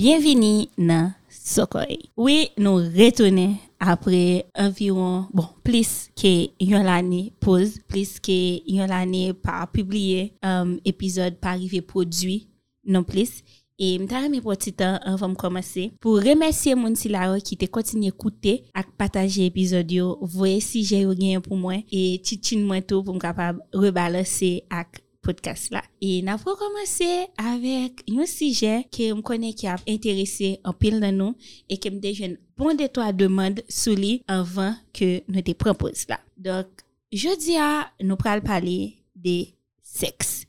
[0.00, 1.98] bienveni nan Sokoy.
[2.16, 6.30] Oui, nou retounen apre environ, bon, plis ke
[6.62, 12.46] yon lani pose, plis ke yon lani pa publie um, epizod euh, pa rive prodwi,
[12.88, 13.42] non plis.
[13.80, 15.90] E mtare mi poti tan an vam komanse.
[16.00, 20.62] Pou remersye moun si la yo ki te kontinye koute ak pataje epizod yo, voye
[20.64, 25.02] si jè yo genye pou mwen, e titin mwen tou pou m kapab rebalase ak
[25.24, 25.82] podcast la.
[26.02, 27.08] E na pou komanse
[27.40, 31.36] avèk yon sije ke m konen ki ap interese an pil nan nou
[31.70, 36.08] e ke m dejen bon deto a demande sou li anvan ke nou te propose
[36.10, 36.20] la.
[36.40, 38.76] Dok, jodi a nou pral pale
[39.14, 39.38] de
[39.84, 40.40] seks.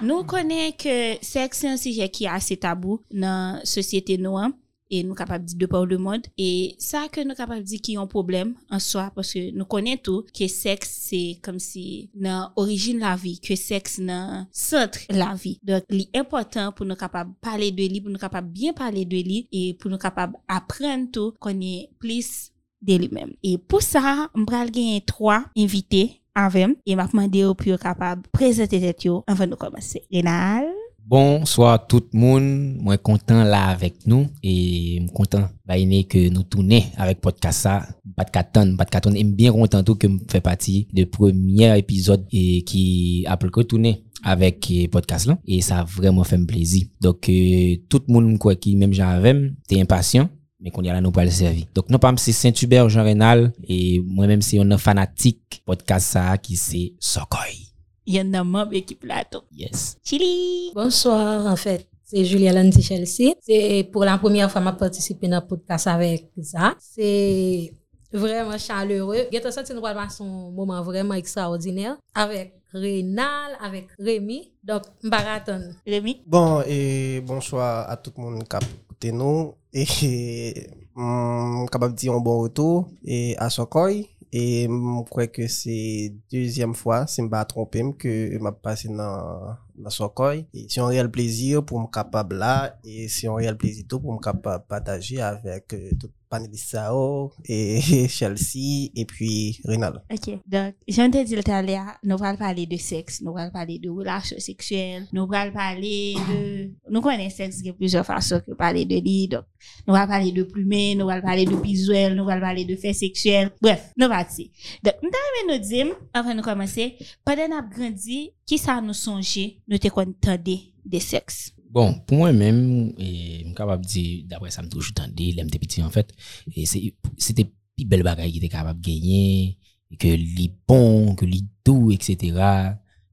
[0.00, 4.56] Nou konen ke seks yon sije ki ase tabou nan sosyete nou an
[4.86, 6.28] E nou kapab di de pa ou de mod.
[6.38, 9.08] E sa ke nou kapab di ki yon problem an soa.
[9.14, 13.36] Paske nou konen tou ke seks se kom si nan orijin la vi.
[13.42, 15.56] Ke seks nan sentre la vi.
[15.66, 18.02] Dok li important pou nou kapab pale de li.
[18.02, 19.42] Pou nou kapab bien pale de li.
[19.50, 22.52] E pou nou kapab apren tou konen plis
[22.86, 23.34] de li men.
[23.42, 26.04] E pou sa mbral genye 3 invite
[26.36, 26.78] avem.
[26.86, 30.04] E mapman de yo pou yo kapab prezente tet yo anvan nou komanse.
[30.12, 30.75] Renal.
[31.08, 36.86] Bonsoir tout le monde, moi content là avec nous et content baïné que nous tourner
[36.96, 41.06] avec podcast ça, pas de carton, pas de bien content tout que fait partie du
[41.06, 46.44] premier épisode et qui a pu tourner avec podcast là et ça a vraiment fait
[46.44, 46.88] plaisir.
[47.00, 50.92] Donc euh, tout le monde quoi qui même j'avais, t'es impatient mais qu'on y a
[50.92, 51.66] là nous pas le servir.
[51.72, 56.56] Donc nous pas c'est Saint-Hubert Jean Rénal et moi-même c'est un fanatique podcast ça qui
[56.56, 57.65] c'est Sokoy.
[58.06, 59.42] Il y a un membre équipe là tout.
[59.52, 59.96] Yes.
[60.04, 60.70] Chili.
[60.72, 61.88] Bonsoir, en fait.
[62.04, 63.34] C'est Julia Landy Chelsea.
[63.40, 66.76] C'est pour la première fois que je participe dans le podcast avec ça.
[66.78, 67.74] C'est
[68.12, 69.26] vraiment chaleureux.
[69.32, 74.52] J'ai senti nous passer un moment vraiment extraordinaire avec Rénal, avec Rémi.
[74.62, 75.74] Donc, marathon.
[75.84, 76.22] Rémi?
[76.24, 79.54] Bon, et bonsoir à tout le monde qui a écouté nous.
[79.72, 82.88] Et, hum, capable de dire un bon retour.
[83.04, 84.08] Et à Sokoy.
[84.32, 88.50] Et je crois que c'est deuxième fois, si je ne me pas trompé, que je
[88.50, 90.46] passé dans, dans Sokoy.
[90.68, 92.78] C'est un réel plaisir pour me capable là.
[92.84, 97.32] Et c'est un réel plaisir tout pour me capable partager avec euh, tout panélistes Sao
[97.44, 100.02] et Chelsea et puis Rénal.
[100.10, 101.62] Ok, donc, j'en te dit tout à
[102.02, 106.70] nous allons parler de sexe, nous allons parler de relations sexuelles, nous allons parler de...
[106.90, 109.44] Nous connaissons sexe de plusieurs façons que parler de lit, donc,
[109.86, 112.94] nous allons parler de plumer, nous allons parler de visuel, nous allons parler de faits
[112.94, 114.46] sexuels, bref, nous allons partir.
[114.82, 118.94] Donc, nous allons nous dire, avant de commencer, pendant qu'on a grandi, qui ça nous
[118.94, 121.55] songeait, nous te content de sexe?
[121.70, 125.82] Bon, pour moi-même, je suis capable de dire, d'après ça, je toujours entendu, l'aime petit
[125.82, 126.12] en fait,
[126.54, 129.58] et c'était plus belle bagaille qui était capable de gagner,
[129.98, 132.16] que les bon, que les doux, etc.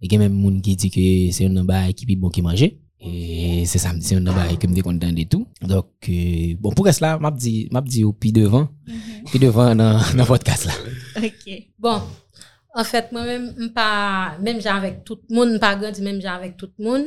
[0.01, 2.15] Et qu'il y a même des gens qui disent que c'est un bagaille qui est
[2.15, 2.79] bon qui mangeait.
[3.05, 5.45] Et c'est ça, c'est un bagaille que je suis content de tout.
[5.61, 8.69] Donc, euh, bon, pour cela, je dis, je dis au pied devant,
[9.25, 10.73] puis devant dans, dans votre casse là.
[11.17, 11.63] Ok.
[11.77, 12.01] Bon,
[12.73, 13.88] En fèt, mwen mèm mpa,
[14.41, 17.03] mèm jan avèk tout moun, mpa ganti mèm jan avèk tout moun,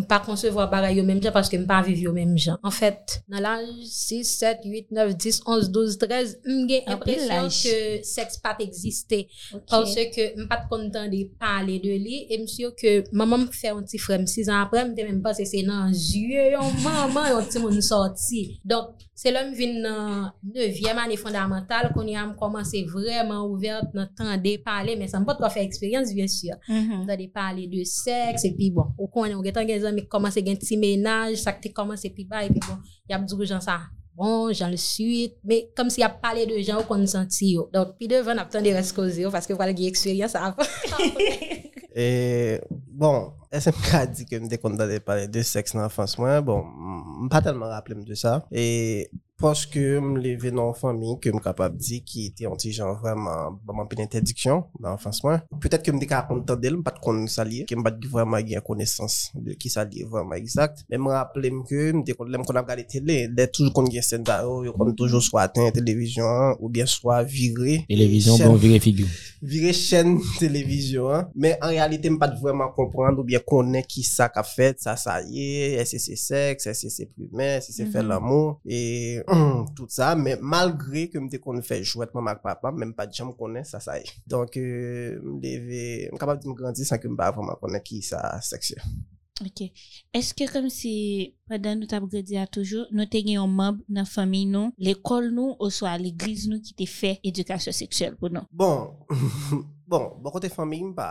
[0.00, 2.56] mpa konsevo a bagay yo mèm jan paske mpa aviv yo mèm jan.
[2.64, 7.74] En fèt, nan laj 6, 7, 8, 9, 10, 11, 12, 13, mge impresyon ke
[8.08, 9.20] seks pat egziste.
[9.50, 9.66] Okay.
[9.74, 14.00] Pansè ke mpa kontan de pale de li, e msyo ke maman mfè an ti
[14.00, 17.60] frem 6 an apre, mte mèm pas se se nan zye, yon maman yon ti
[17.60, 18.46] moun sorti.
[18.64, 24.08] Donk, se lèm vin nan 9e ane fondamental, kon yon am komanse vreman ouvert nan
[24.16, 26.58] tan de pale, men sa, mpot kwa fè eksperyans, bien sya.
[26.70, 30.44] Mwen de pale de seks, epi bon, ou konen, ou getan gen zan, mi komanse
[30.46, 32.78] gen ti menaj, sakte komanse epi ba, epi bon,
[33.10, 33.80] yap djou jan sa,
[34.16, 37.68] bon, jan le suite, me kom si yap pale de jan ou kon senti yo.
[37.74, 40.70] Donk, pi devan ap tan de reskoze yo, paske wale gen eksperyans avan.
[41.92, 42.56] E,
[42.88, 46.64] bon, esen mka di ke mde konta de pale de seks nan fans mwen, bon,
[47.26, 48.38] mpa telman rappele mde sa.
[48.48, 49.10] E,
[49.40, 52.46] parce que je levé dans une famille que je suis capable de dire qui était
[52.46, 55.24] petit genre vraiment, vraiment une interdiction dans l'enfance.
[55.24, 57.92] Moi, peut-être que je suis content d'elle, pas de connaître ça lié, que je pas
[58.08, 60.84] vraiment une connaissance de qui ça lié vraiment exact.
[60.88, 64.02] Mais je me rappelle que je me qu'on a regardé télé, dès toujours qu'on a
[64.02, 64.24] scène
[64.78, 67.84] on toujours soit atteint télévision, ou bien soit viré.
[67.88, 69.08] Télévision, bon, viré figure.
[69.42, 71.28] Viré chaîne télévision, hein.
[71.34, 74.96] mais en réalité, je pas vraiment comprendre ou bien connaître qui ça qu'a fait, ça,
[74.96, 78.04] ça y est, est-ce que c'est sexe, est-ce que c'est plumet, est-ce que c'est faire
[78.04, 79.20] l'amour, et
[79.76, 83.12] tout ça, mais malgré que je qu'on fait jouer avec maman papa, même pas de
[83.12, 84.12] gens me connaissent, ça, ça y est.
[84.26, 88.02] Donc, euh, je suis capable de me grandir sans que je pas vraiment connaître qui
[88.02, 88.74] ça sexe.
[89.40, 89.70] Ok.
[90.12, 94.02] Est-ce que comme si pendant nous avons grandi à toujours, nous avons un membre dans
[94.02, 98.30] la famille, nous, l'école, nous, ou soit l'église, nous, qui te fait éducation sexuelle pour
[98.30, 98.42] nous?
[98.52, 98.90] Bon,
[99.92, 101.06] Bon, bon kote fami, mba,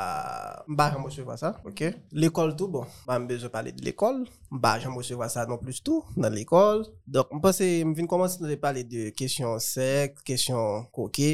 [0.66, 1.83] mba jan mwesewa sa, ok?
[2.18, 6.01] L'ekol tou, bon, mba mbezo pale de l'ekol, mba jan mwesewa sa non plus tou,
[6.18, 6.81] nan l'ekol.
[7.06, 11.30] Dok, mpase, mvin komanse nou de pale de kesyon sek, kesyon koke,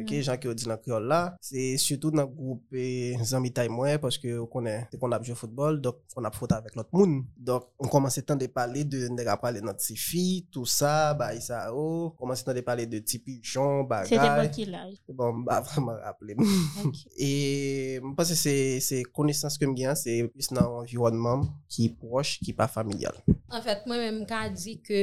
[0.00, 1.18] ok, jan ki ou di nan kriol la.
[1.44, 2.86] Se syoutou nan groupe
[3.28, 6.56] zanmi tay mwen, paske ou konen, te kon ap jwe football, dok, kon ap fote
[6.56, 7.18] avek lot moun.
[7.36, 11.60] Dok, mkomanse tan de pale de, nega pale not si fi, tout sa, ba isa
[11.76, 14.16] ou, komanse tan de pale de tipi jon, bagay.
[14.16, 14.96] C'était pas qui l'âge.
[15.12, 16.48] Bon, mba vreman rappele mou.
[16.85, 16.85] Ok.
[17.16, 18.54] E mwen pase se
[18.84, 23.18] se konesans kem gen, se plus nan environnement ki proche, ki pa familial.
[23.50, 25.02] En fèt, mwen mèm ka di ke,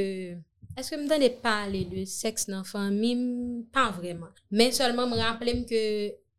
[0.74, 4.32] eske mwen dan de pale de seks nan fami, mim, pa vreman.
[4.50, 5.82] Men solman m rappelem ke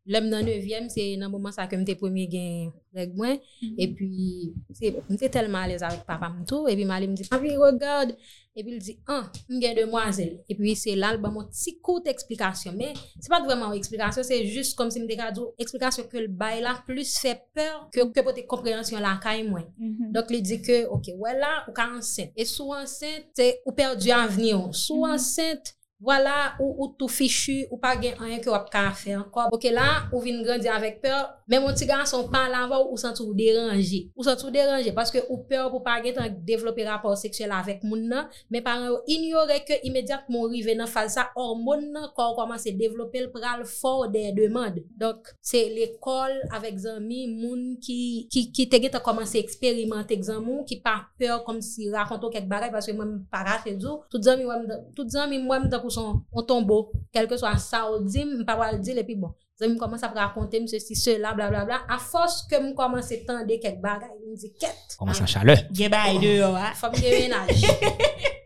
[0.06, 3.80] Lèm nan 9èm, se nan mouman sa ke mte premye gen reg mwen, mm -hmm.
[3.82, 8.12] e pi mte telman alèz avèk papa mtou, e pi mali mdi, papi regard,
[8.56, 11.48] e pi l di, an, ah, m gen demwazèl, e pi se lal ba mwen
[11.50, 12.94] ti koute eksplikasyon, men
[13.24, 16.62] se pat vreman ou eksplikasyon, se jist kom si mte kado, eksplikasyon ke l bay
[16.62, 19.66] la plus fè pèr ke, ke pote komprehensyon la kay mwen.
[19.78, 20.12] Mm -hmm.
[20.14, 23.74] Dok li di ke, ok, wè la, ou ka ansènt, e sou ansènt, se ou
[23.74, 25.14] perdi avnyon, sou mm -hmm.
[25.16, 25.66] ansènt,
[26.02, 29.46] Wala ou, ou tou fichu, ou pa gen anyen ki wap ka fe anko.
[29.54, 33.00] Boke la, ou vin grandi avèk pèr, mè moun ti ganson pa lava ou ou
[33.00, 34.02] sentou deranje.
[34.12, 38.10] Ou sentou deranje, paske ou pèr pou pa gen tan devlopè rapor seksuel avèk moun
[38.12, 42.36] nan, mè paran yo ignore ke imediat moun rive nan fal sa hormon nan kor
[42.36, 44.84] koman se devlopè l pral for de demande.
[45.00, 50.20] Dok, se l'ekol avèk zanmi moun ki, ki, ki te gen tan koman se eksperimente
[50.28, 54.04] zan moun, ki pa pèr kom si rakonto kek barek, paske mwen para se djou,
[54.12, 57.92] tout zanmi mwen, tout zanmi mwen mwen pour son, on tombeau, quel que soit ça
[57.92, 59.32] ou dit, m'pa pas le dire, et puis bon.
[59.58, 61.82] Zami commence à raconter, me ceci, cela, blablabla.
[61.88, 64.98] À force que me commence à tendre quelques bagay, me dit, quête.
[64.98, 65.70] Koman sa chale?
[65.72, 66.74] Gen ba e de yo, ha?
[66.74, 67.62] Femme de ménage.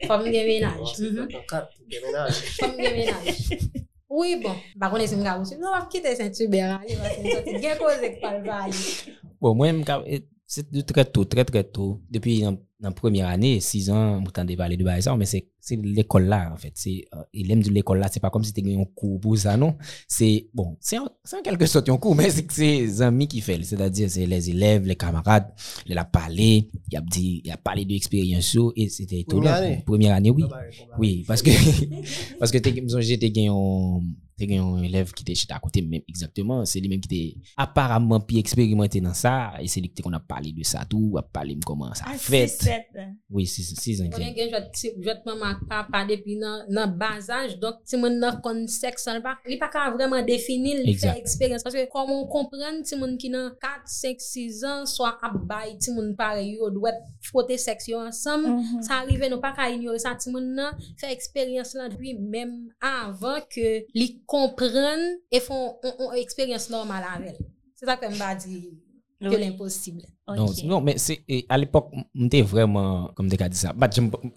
[0.07, 0.99] Femme de ménage.
[0.99, 1.27] Mhm.
[1.47, 3.49] Femme de ménage.
[4.09, 4.53] Oui, bon.
[4.75, 5.57] Ba konen si mga ou si.
[5.57, 6.81] Non, wap kite Saint-Hubert.
[6.81, 7.57] ali, wap se msoti.
[7.63, 9.17] Gen koze k pal va ali.
[9.41, 9.55] Bon,
[10.49, 12.01] se de tre tôt, tre tre tôt.
[12.09, 15.29] Depi nan, nan premier ane, 6 an, mou tande pale de ba sa, men
[15.77, 16.73] l'ekol la, en fait.
[16.79, 19.37] Se, uh, elem di l'ekol la, se pa kom si te gen yon kou pou
[19.39, 19.75] sa, non?
[20.09, 21.07] Se, bon, se en,
[21.37, 23.63] en kelke sot yon kou, men se se zami ki fel.
[23.67, 25.51] Se da dire, se les élèves, les camarades,
[25.85, 26.51] le la pale,
[26.89, 29.83] y ap di, y ap pale de eksperyens yo, e se te Premier année?
[29.85, 30.43] Premier ane, oui.
[30.97, 31.51] Oui, parce que
[32.39, 32.99] parce que yon
[34.39, 37.39] te gen yon élève qui chita à côté même exactement, c'est lui même qui te
[37.57, 41.15] apparemment pi expérimenté dans ça et c'est lui qui qu'on a parlé de ça tout,
[41.17, 42.47] a parlé de comment ça Ah, fait.
[42.47, 42.87] c'est.
[43.29, 44.05] Oui, c'est c'est ça.
[45.69, 49.57] pa pa depi nan, nan bazaj, donk ti moun nan kon seks an pa, li
[49.61, 53.51] pa ka vreman defini li fe eksperyans, paske kon moun kompren ti moun ki nan
[53.61, 56.93] 4, 5, 6 an swa ap bay ti moun pare yo dwe
[57.29, 58.81] frote seks yo ansam mm -hmm.
[58.87, 62.51] sa arrive nou pa ka ignore sa ti moun nan fe eksperyans lan dwi mem
[62.81, 63.67] avan ke
[63.99, 65.01] li kompren
[65.31, 65.63] e fon
[66.23, 67.37] eksperyans normal avel
[67.77, 68.55] se sa kem ba di
[69.21, 69.35] Oui.
[69.39, 70.01] l'imposible.
[70.27, 70.63] Non, Ok.
[70.63, 71.19] non, mais c'est
[71.49, 73.73] à l'époque m'était vraiment comme des cas dit ça.
[73.73, 73.89] Bah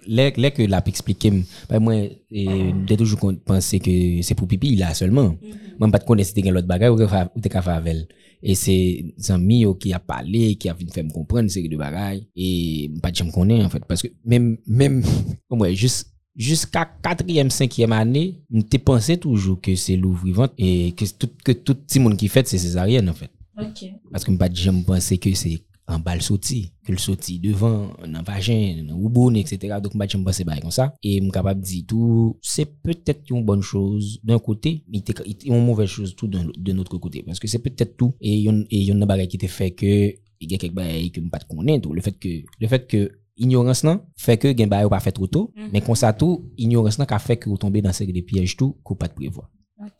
[0.06, 1.30] les les que l'a expliqué
[1.68, 1.94] bah moi
[2.30, 5.36] m'était toujours pensé que c'est pour pipi là seulement.
[5.78, 8.08] Moi pas de connaître c'était l'autre bagage ou que te ka faire avec.
[8.42, 12.22] Et c'est amis yo qui a parlé, qui a fait me comprendre série de bagages
[12.34, 15.04] et pas j'aime connais en fait parce que même même
[15.50, 21.28] ouais juste jusqu'à quatrième, cinquième année, m'était pensé toujours que c'est l'ouvre-vente et que tout
[21.44, 23.30] que tout petit monde qui fait c'est césarienne en fait.
[23.58, 23.84] Ok.
[24.10, 28.22] Parce que je ne pensé que c'est en bal sorti, que le sorti devant, dans
[28.22, 29.76] vagin, dans ouboune, etc.
[29.82, 30.94] Donc, je ne pensé pas comme ça.
[31.02, 35.02] Et je suis capable de dire tout, c'est peut-être une bonne chose d'un côté, mais
[35.06, 37.22] c'est une mauvaise chose tout d'un- de notre côté.
[37.24, 38.14] Parce que c'est peut-être tout.
[38.20, 41.10] Et il y a une bagage qui te fait que, il y a quelque chose
[41.10, 41.92] que je ne pas connaître.
[41.92, 42.28] Le fait que,
[42.60, 45.70] le fait que, ignorance nan fait que gen pas fait trop tôt Mhm.
[45.72, 48.56] mais comme ça tout ignorance nan ka fait que vous tombez dans série de pièges
[48.58, 49.50] tout qu'on pas de prévoir.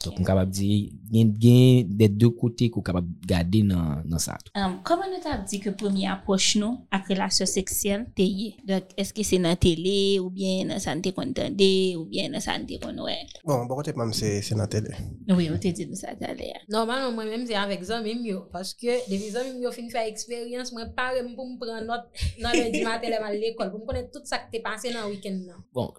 [0.05, 4.39] Donc on capable dire gen gen des deux côtés qu'on capable garder dans dans ça.
[4.55, 8.53] Um, Koman nou ta di ke premi aproche nou ak relasyon seksyel te ye?
[8.69, 12.43] Dok, eske se nan tele, ou bien nan san te kon tende, ou bien nan
[12.45, 13.17] san te kon wè?
[13.45, 14.95] Bon, bon kote mam se, se nan tele.
[15.31, 16.53] Oui, ou te di nou sa talè.
[16.73, 20.93] Normalman mwen menm se avek zanmim yo, paske depi zanmim yo fin fè eksperyans, mwen
[20.97, 22.09] pare m pou m pran not
[22.43, 25.43] nan lundi matin leman l'ekol, pou m konen tout sa ki te pase nan week-end
[25.49, 25.65] nan.
[25.75, 25.91] Bon,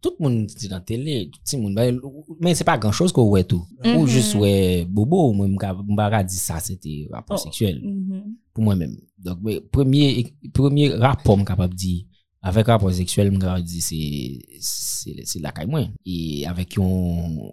[0.00, 2.00] tout le monde dit dans télé, tout le monde
[2.40, 3.64] mais c'est pas grand-chose qu'on voit tout.
[3.84, 3.96] Mhm.
[3.96, 7.42] Ou juste ouais bobo, moi m'pa dire ça c'était rapport Oh.
[7.44, 8.22] sexuel Mhm.
[8.54, 8.96] pour moi-même.
[9.18, 12.04] Donc mais, premier premier rapport me capable dire
[12.44, 16.82] avec rapport sexuel capable dire c'est c'est c'est la caille moi et avec un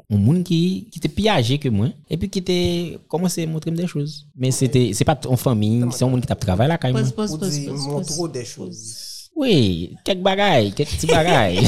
[0.09, 3.47] un monde qui qui était plus âgé que moi et puis qui était commencé à
[3.47, 4.27] montrer des choses.
[4.35, 7.01] Mais c'était c'est pas en famille, c'est un monde qui t'a travaillé la caille moi.
[7.03, 7.31] Pose, pose,
[7.67, 8.31] Ou pose, pose.
[8.31, 9.05] des choses.
[9.39, 11.63] Oui, kek bagay, kek ti bagay.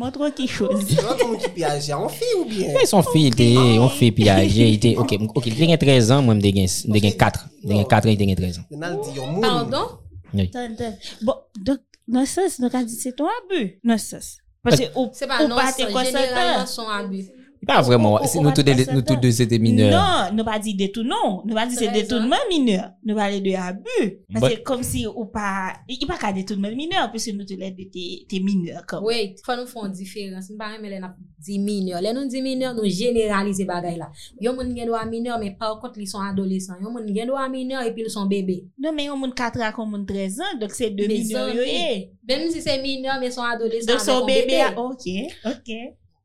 [0.00, 0.86] Montre quelque chose.
[0.88, 2.72] Tout le monde qui agir en fille ou bien?
[2.72, 3.44] Ouais, son fi, te,
[3.76, 7.18] on pi aje, ite, ok, ok, te gen 13 an, mwen mde gen, mde gen
[7.20, 8.64] 4, mde gen 4 an, te gen 13 an.
[8.72, 9.44] Ronald dit yon moun.
[9.44, 9.92] Pardon?
[10.32, 10.48] Oui.
[10.48, 11.12] Attends, attends.
[11.20, 13.78] Bon, donc, dans ce sens, nous avons dit c'est ton abus.
[13.84, 14.38] Dans ce sens.
[14.62, 15.44] Parce que, ou, C'est pas
[15.76, 17.28] c'est généralement son abus.
[17.66, 19.90] Pas de, de nou tout de c'était mineur.
[19.90, 21.42] Non, nous pas dit détournement.
[21.44, 22.92] Nous pas dit c'est détournement mineur.
[23.04, 24.18] Nous parlons de abus.
[24.32, 27.32] Parce But- que comme si ou pas, il n'y a pas qu'à détournement mineur, puisque
[27.34, 27.84] nous te l'aide de
[28.28, 29.02] tes, mineurs comme.
[29.04, 30.46] Wait, fwa nou fon diferans.
[30.54, 32.00] Mpa reme le nap di mineur.
[32.02, 34.12] Le nou di mineur, nou generalize bagay la.
[34.40, 36.78] Yon moun gen do a mineur, men par kont li son adolesan.
[36.82, 38.60] Yon moun gen do a mineur, epi li son bebe.
[38.78, 41.50] Non, mais on moun 4 ans, on moun 13 ans, donc c'est deux mineurs.
[41.66, 42.10] eh.
[42.28, 44.76] Même si se mineur, men son adolesan Donc avek son on bébé, bebe.
[44.76, 45.06] a- ok,
[45.46, 45.72] ok.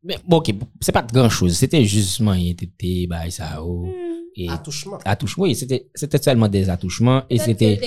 [0.03, 4.17] Mais, bon, ok, c'est pas grand chose, c'était juste manye tete, bay sa ou, Hmm.
[4.35, 4.97] et Attouchement.
[5.05, 7.77] attouchement, oui, c'était, c'était seulement des attouchements, et c'était,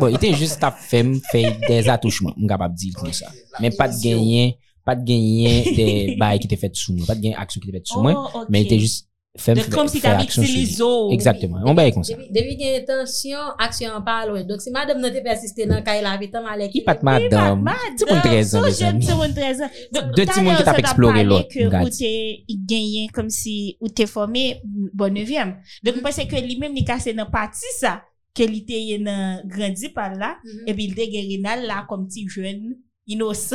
[0.00, 3.30] bon, il était juste à faire, faire des attouchements, m kapab di comme ça.
[3.60, 7.14] Mais pas de gagner, pas de gagner des bails qui étaient faits sous moi, pas
[7.14, 9.88] de gagner action qui étaient faits sous moi, Oh, mais il était juste Fèm kom
[9.90, 11.10] si ta viktilizo.
[11.10, 11.64] Exactement.
[11.66, 12.14] Mwen baye kon sa.
[12.30, 14.36] Devi gen intansyon, aksyon an palo.
[14.46, 16.70] Donk si madame nan te persiste nan ka ila vitan malek.
[16.70, 17.74] Ki pat madame.
[17.98, 18.68] Ti moun 13 an.
[18.68, 19.72] So jen ti moun 13 an.
[19.90, 21.50] De ti moun ki tap eksplore lot.
[21.80, 22.12] Ou te
[22.46, 24.60] genyen kom si ou te formé
[24.94, 25.48] bon 9e.
[25.82, 27.96] Donk mwen pense ke li menm ni kase nan pati sa.
[28.38, 29.10] Ke li te yen
[29.50, 30.36] grandi par la.
[30.62, 32.68] E bil de gen renal la kom ti jen.
[33.10, 33.48] Inos.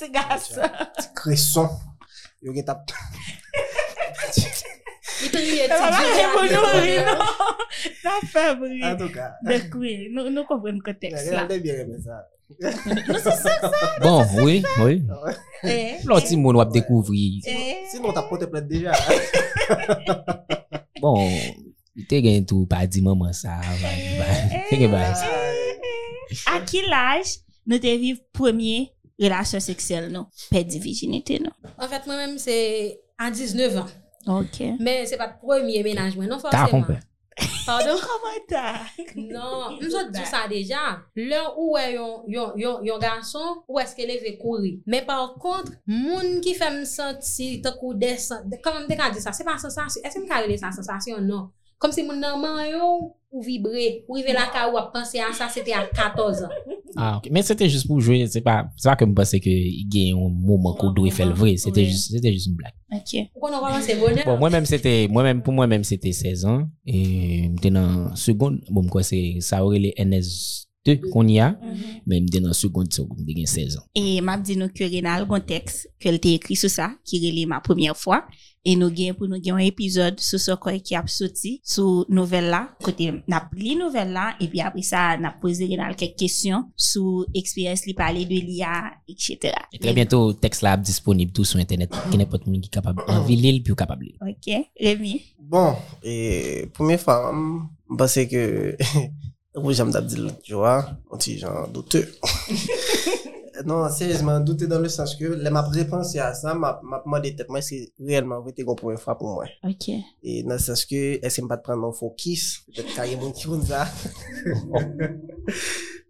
[0.00, 0.48] Ti gas.
[0.56, 1.68] Ti kreson.
[2.40, 2.88] Yo gen tap.
[2.88, 3.67] He he he.
[8.04, 8.80] La fabri.
[8.84, 9.30] En tout ka.
[9.46, 11.46] Bekwe, nou kompren konteks la.
[11.48, 12.22] Lè biye reme sa.
[12.48, 13.80] Nou bon, se sa sa.
[14.00, 14.98] Bon, oui, eh, oui.
[16.08, 17.42] Loti moun wap dekouvri.
[17.44, 17.84] Eh.
[17.92, 18.96] Sinon ta pote plet deja.
[20.98, 21.14] Bon,
[22.10, 23.60] te gen tou pa di maman sa.
[23.62, 25.12] Eh, te gen ba.
[26.50, 27.36] A ki laj
[27.68, 28.88] nou te viv premier
[29.20, 30.26] relasyon seksyel nou?
[30.50, 31.54] Pe di vijinite nou?
[31.76, 32.56] En fèt mwen mèm se...
[33.18, 33.86] à 19 ans.
[34.26, 34.62] Ok.
[34.80, 36.84] Mais c'est pas le premier ménage, non, forcément.
[37.66, 37.94] Pardon?
[39.16, 41.00] non, nous autres dit ça déjà.
[41.14, 44.78] Là où est yon, yon, yon, yon garçon, où est-ce qu'elle est courir?
[44.86, 49.20] Mais par contre, moun qui fait me sentir, t'as coup descend, comme on te dit
[49.20, 51.20] ça, c'est pas sensation, est-ce que me ça sensation?
[51.20, 51.50] Non.
[51.78, 55.20] Comme si mon nan man yon, ou vibrer, ou rive la ka ou a penser
[55.20, 56.48] à ça, c'était à 14 ans.
[57.00, 57.28] Ah, ok.
[57.30, 60.10] Mais c'était juste pour jouer, c'est pas, c'est pas que me pensais que il y
[60.10, 62.72] a un moment qu'on doit faire le vrai, c'était juste, c'était juste une blague.
[62.92, 63.28] Ok.
[63.36, 64.24] Ou konon waman se bonheur?
[64.26, 69.04] Bon, moi-même, c'était, moi-même, pour moi-même, c'était 16 ans, et j'étais dans seconde, bon, quoi,
[69.04, 71.56] c'est, ça aurait les NS2 qu'on y a,
[72.04, 73.84] mais j'étais dans seconde, seconde, j'étais 16 ans.
[73.94, 77.46] Et m'a dit nous que Renal un texte qu'elle t'a écrit sur ça, qui relait
[77.46, 78.24] ma première fois.
[78.70, 82.04] Et nous gagnons pour nous gagner un épisode sur ce quoi qui a sorti, sur
[82.10, 82.68] nouvelle là.
[82.82, 87.94] Côté, n'a nouvelle là, et puis après ça, n'a posé quelques questions sur expérience li
[87.94, 89.54] parler de l'IA, etc.
[89.72, 93.36] Et très bientôt, texte là disponible tout sur Internet, qui n'importe qui est capable, envie
[93.36, 94.08] l'île, puis capable.
[94.20, 94.54] Ok.
[94.78, 95.22] Rémi?
[95.40, 97.34] Bon, et première fois,
[97.90, 98.76] je pensais que,
[99.54, 100.68] oui, j'aime d'abdil l'autre jour,
[101.10, 102.06] on dit genre douteux.
[103.66, 107.48] Non, seryezman, doute dan le sens ke le map repanse a sa, map mande tep
[107.50, 109.50] mwen se realman vete kon pou mwen fwa pou mwen.
[109.66, 109.88] Ok.
[110.22, 112.44] E nan sens ke, eske mpa te pran mwen fokis,
[112.76, 113.86] pete kage moun ki moun za.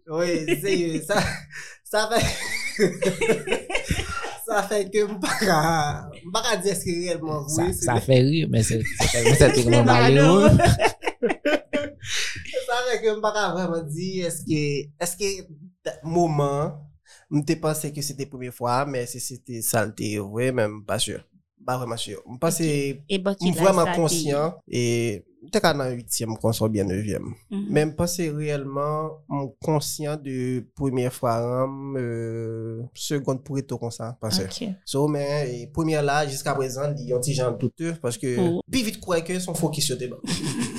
[0.09, 1.21] Oui, seye, sa,
[1.85, 2.17] sa fe,
[4.47, 5.59] sa fe ke mpa ka,
[6.25, 7.69] mpa ka di eske realman vwe.
[7.77, 10.49] Sa fe ri, men se te kon mba le ou.
[12.65, 14.63] Sa fe ke mpa ka vreman di eske,
[14.97, 15.29] eske
[16.01, 16.73] mouman,
[17.29, 20.99] Mte pense ke se te poume fwa, men se se te salte, wè men, ba
[21.01, 21.23] sure.
[21.59, 22.21] Ba vreman sure.
[22.25, 22.69] Mpase,
[23.11, 25.21] m vreman konsyant, e
[25.53, 27.19] te ka nan 8e, m konson bien 9e.
[27.51, 31.99] Men mpase reyelman, m konsyant de poume fwa ram,
[32.97, 34.47] sekonde pou eto konsan, pase.
[34.87, 38.37] So men, poume la, jiska prezan, yon ti jan doutef, paske
[38.71, 40.23] pi vit kweke son fokisyote ba.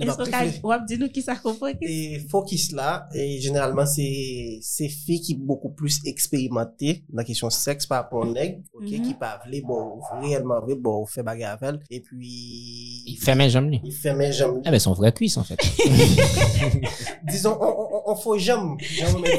[0.00, 1.68] Est-ce que vous dis nous qui ça comprend?
[1.80, 7.50] et focus là, et généralement, c'est, c'est filles qui beaucoup plus expérimentées dans la question
[7.50, 9.02] sexe par rapport au nègre, ok, Mhm.
[9.02, 13.34] qui peuvent aller, bon, réellement, vrai, bon, faire bagarre avec elle, et puis, Il fait
[13.34, 13.80] mes jambes, lui.
[13.84, 14.62] il fait mes jambes.
[14.66, 15.58] Eh ben, son vrai cuisse, en fait.
[17.24, 18.78] Disons, on, on, on faut jambes,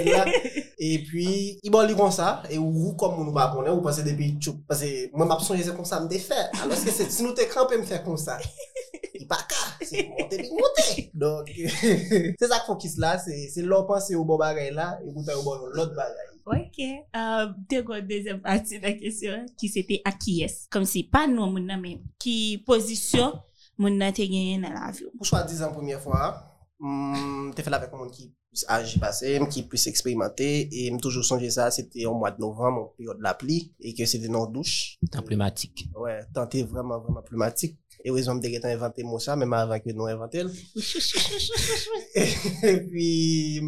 [0.05, 0.25] là,
[0.83, 3.81] et puis, il va aller comme ça, et vous, comme on nous va connaître, vous
[3.81, 4.37] pensez depuis,
[4.67, 6.49] parce que moi, ma personne, c'est comme ça, me défaire.
[6.63, 8.37] Alors que c'est, si nous t'es crampé, me faire comme ça.
[9.19, 10.09] Il pas qu'à, c'est
[11.13, 14.99] Donc, c'est ça qu'il faut qu'il se là, c'est, l'on penser au bon bagay là,
[15.05, 16.31] et au bon l'autre bagay.
[16.45, 16.79] Ok.
[17.15, 20.67] Euh, deuxième partie de la question qui c'était à qui est.
[20.69, 23.33] Comme si pas nous, mais qui position
[23.77, 25.05] mon nan te gagné dans la vie.
[25.17, 26.43] Pour choisir en première fois,
[26.79, 30.99] mm, te fait avec un monde qui plus âgé passé, qui plus expérimenté, et me
[30.99, 34.05] toujours songé ça, c'était au mois de novembre, en période de la pluie, et que
[34.05, 34.97] c'était dans la douche.
[35.15, 35.89] Emblématique.
[35.95, 37.21] Ouais, tenté vraiment, vraiment
[38.01, 40.53] E wè zon mdè getan inventè mò sa, mèman avan ke nou inventè l.
[42.71, 43.09] E pi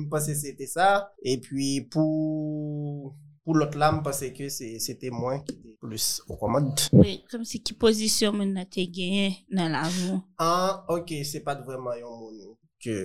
[0.04, 0.94] mpase se te sa.
[1.22, 3.14] E pi pou...
[3.44, 6.86] pou lot la, m pase ke se te mwen ki te plus okomad.
[6.96, 10.22] Oui, kom se ki pozisyon men na te genye nan la voun.
[10.40, 12.96] An, ah, ok, se pat vreman yon moun ke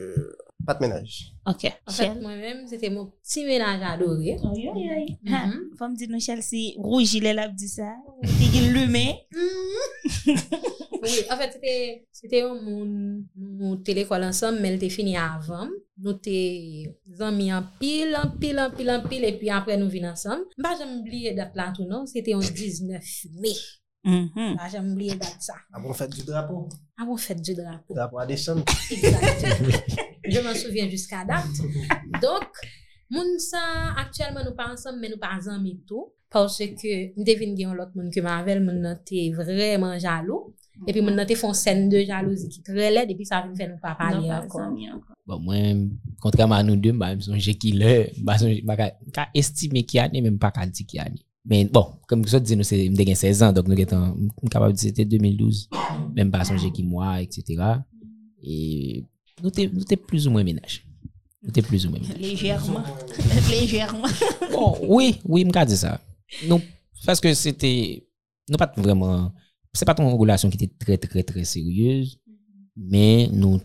[0.67, 1.33] Pat ménage.
[1.47, 1.73] Ok.
[1.87, 4.33] En fait, moi-même, c'était mon petit ménage adoré.
[4.33, 5.19] Aïe, aïe, aïe.
[5.23, 5.35] Mhm.
[5.35, 7.95] Ah, femme dit nous, Chelsea, rouge, il est là, dit ça.
[8.23, 9.15] Il lumé.
[9.33, 10.37] Mhm.
[11.01, 11.59] Oui, en fait,
[12.13, 15.69] c'était mon, mon télécole ensemble, mais elle était fini avant.
[15.97, 19.89] Nous t'avons mis en pile, en pile, en pile, en pile, et puis après nous
[19.89, 20.45] vînons ensemble.
[20.59, 22.05] Bah, j'ai oublié date là tout, non?
[22.07, 23.03] C'était en 19
[23.41, 23.53] mai.
[24.07, 25.55] Ah, a jan moubliye dat sa.
[25.75, 26.69] Avon fèt du drapo.
[26.97, 27.95] Avon fèt du drapo.
[27.95, 28.63] Drapo a desan.
[30.25, 31.45] Je m'en souvien jusqu'a dat.
[32.23, 32.63] Donk,
[33.11, 33.61] moun sa,
[34.05, 36.13] aktuelman nou pa ansam, men nou pa ansan mi tou.
[36.33, 40.55] Pawse ke, m devin gen yon lot moun ke mavel, moun nan te vreman jalou.
[40.87, 43.67] Epi moun nan te fon sen de jalouzi ki tre led, epi sa vin fè
[43.67, 44.77] nou pa pali ankon.
[45.29, 45.87] Bon, mwen,
[46.23, 50.23] kontraman nou dèm, ba m sonje ki lè, ba sonje, ba ka estime ki ane,
[50.25, 51.25] men pa ka di ki ane.
[51.49, 54.15] Mais bon, comme ça dit, nous, c'est, gen 16 ans, donc nous étant,
[54.51, 55.71] capable de c'était 2012.
[56.15, 57.63] Même pas songer qui moi, etc.
[58.43, 59.05] Et
[59.43, 60.87] nous nous t'es plus ou moins ménage.
[61.43, 62.19] Nous t'es plus ou moins ménage.
[62.19, 62.85] Légèrement.
[63.51, 64.09] Légèrement.
[64.53, 66.01] Bon, oui, oui, m'ka dit ça.
[66.47, 66.61] Nous,
[67.07, 68.07] parce que c'était,
[68.51, 69.33] nous pas vraiment,
[69.73, 72.21] c'est pas ton relation qui était très, très, très sérieuse,
[72.77, 73.59] mais nous,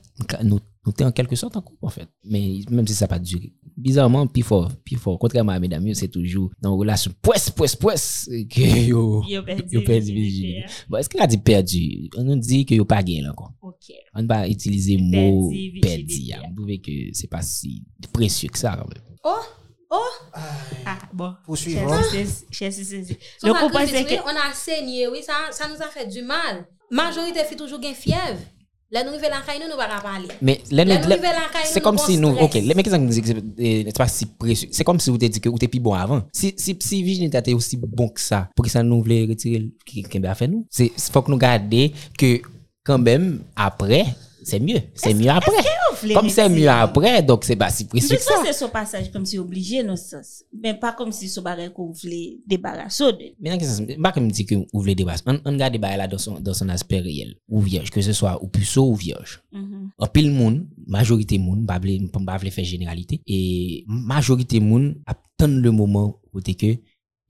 [0.44, 2.08] nous, nous t'es en quelque sorte en couple, en fait.
[2.26, 3.54] Mais même si ça n'a pas duré.
[3.78, 5.18] Bizarrement, puis fort, puis fort.
[5.18, 10.14] Contrairement à mesdames, c'est toujours dans une relation poisse, poisse, poisse, que yo, Yo perdu.
[10.14, 10.66] virginité.
[10.90, 12.10] Bon, est-ce qu'il a dit perdu?
[12.18, 13.54] On nous dit que yo pas gagné là encore?
[13.62, 13.92] Ok.
[14.14, 16.06] On ne va utiliser le mot Perdu perdu.
[16.06, 16.38] virginité.
[16.50, 19.04] On trouve que c'est pas si précieux que ça, quand même.
[19.24, 19.40] Oh!
[19.90, 19.98] Oh!
[20.86, 21.34] Ah, bon.
[21.46, 21.86] Poursuivons.
[21.88, 23.46] Donc, que...
[24.24, 26.66] on a saigné, oui, ça, ça nous a fait du mal.
[26.92, 28.40] Majorité fait toujours gain fièvre.
[28.94, 30.28] La caille, nous, nous pas parler.
[30.40, 34.08] Mais la caille, c'est comme si nous, ok, les mecs qui que c'est c'est pas
[34.08, 34.70] si précieux?
[34.72, 36.22] C'est comme si vous t'avez dit que vous étiez plus bon avant.
[36.32, 39.68] Si, si, si Virginie était aussi bon que ça, pour que ça nous voulait retirer
[39.84, 42.40] quelqu'un a fait nous, c'est faut que nous garder que,
[42.84, 44.06] quand même, après,
[44.44, 44.82] c'est mieux.
[44.94, 45.52] C'est mieux après.
[46.14, 49.12] Comme c'est mieux après, donc c'est pas si précieux Mais que ça, c'est son passage
[49.12, 49.96] comme si obligé, non.
[50.62, 53.60] Mais pas comme si son bagage qu'on voulait débarrasser de.
[53.60, 54.02] C'est?
[54.02, 55.24] Pas comme dit que vous voulez dépasser.
[55.26, 57.36] On, on regarde là dans son, dans son aspect réel.
[57.50, 59.42] Ou vierge, que ce soit ou puceau ou vierge.
[59.52, 59.92] Mhm.
[59.98, 61.80] En pile moun, majorité moun, pas
[62.40, 66.78] faire généralité et majorité moun attend le moment où t'es que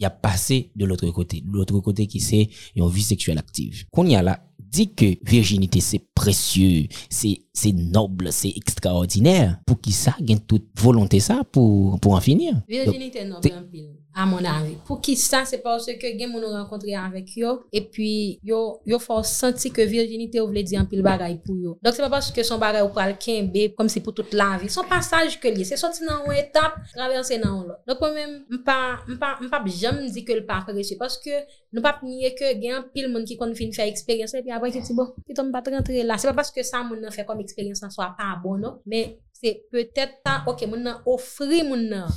[0.04, 3.86] y a passé de l'autre côté, de l'autre côté qui c'est une vie sexuelle active.
[3.92, 9.60] Qu'on y a là dit que virginité c'est précieux, c'est c'est noble, c'est extraordinaire.
[9.66, 10.16] Pour qui ça?
[10.22, 12.54] Gagne toute volonté ça pour pour en finir.
[12.54, 14.76] Donc, Virginité noble t'es- en pile, A mon avi.
[14.86, 18.10] Pou ki sa, se pwase ke gen moun nou renkontre anvek yo, e pi
[18.46, 21.74] yo, yo fò senti ke virginite ou vle di anpil bagay pou yo.
[21.82, 24.70] Dok se pa pwase ke son bagay ou pral kenbe, kom se pou tout l'anvi.
[24.70, 27.82] Son pasaj ke li, se soti nan ou etap, traverse nan ou lot.
[27.90, 28.78] Dok pou mèm, mpa,
[29.16, 31.42] mpa, mpa jom di ke l'pa preche, paske
[31.74, 34.84] nou pa pniye ke gen anpil moun ki kon fin fè eksperyansè, pi apwen ki
[34.86, 36.20] ti bon, ki ton bat rentre la.
[36.22, 38.76] Se pa pwase ke sa moun nan fè kom eksperyansan so a pa bon, no?
[38.86, 42.14] Men, se pwetèt ta, ok, moun nan ofri moun nan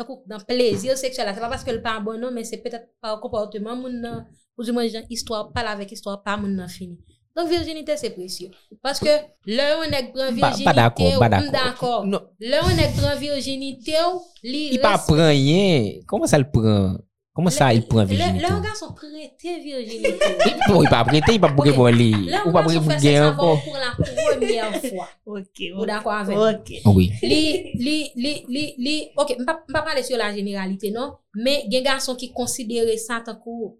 [0.00, 2.44] Tant que dans plaisir sexuel, là, c'est pas parce que le pas bon, non, mais
[2.44, 6.38] c'est peut-être par comportement, moun nan, ou du moins, genre, histoire, parle avec histoire, pas
[6.38, 6.96] moun nan fini.
[7.36, 8.48] Donc, virginité, c'est précieux.
[8.82, 9.08] Parce que,
[9.46, 12.06] là, on est Pas- virginité, pas d'accord, pas ou- d'accord.
[12.40, 16.00] Là, on est prend virginité, ou, li, Il pas prend rien.
[16.06, 16.96] Comment ça le prend?
[17.40, 20.18] Comment ça il prend Le- virginité Le gars sont prêtés virginité.
[20.46, 21.74] Il il pas prêter, il pas pour Ok.
[21.74, 22.12] pour aller.
[22.44, 23.62] Ou pas va pour gagner encore.
[23.64, 25.08] pour la première fois.
[25.24, 25.62] Ok.
[25.78, 26.36] Ou d'accord avec?
[26.36, 26.70] Ok.
[26.84, 27.10] Oui.
[27.22, 31.14] li, ok, m'pa, m'pa parler sur la généralité, non?
[31.34, 33.78] Mais, gen garçon qui considère ça tant kou,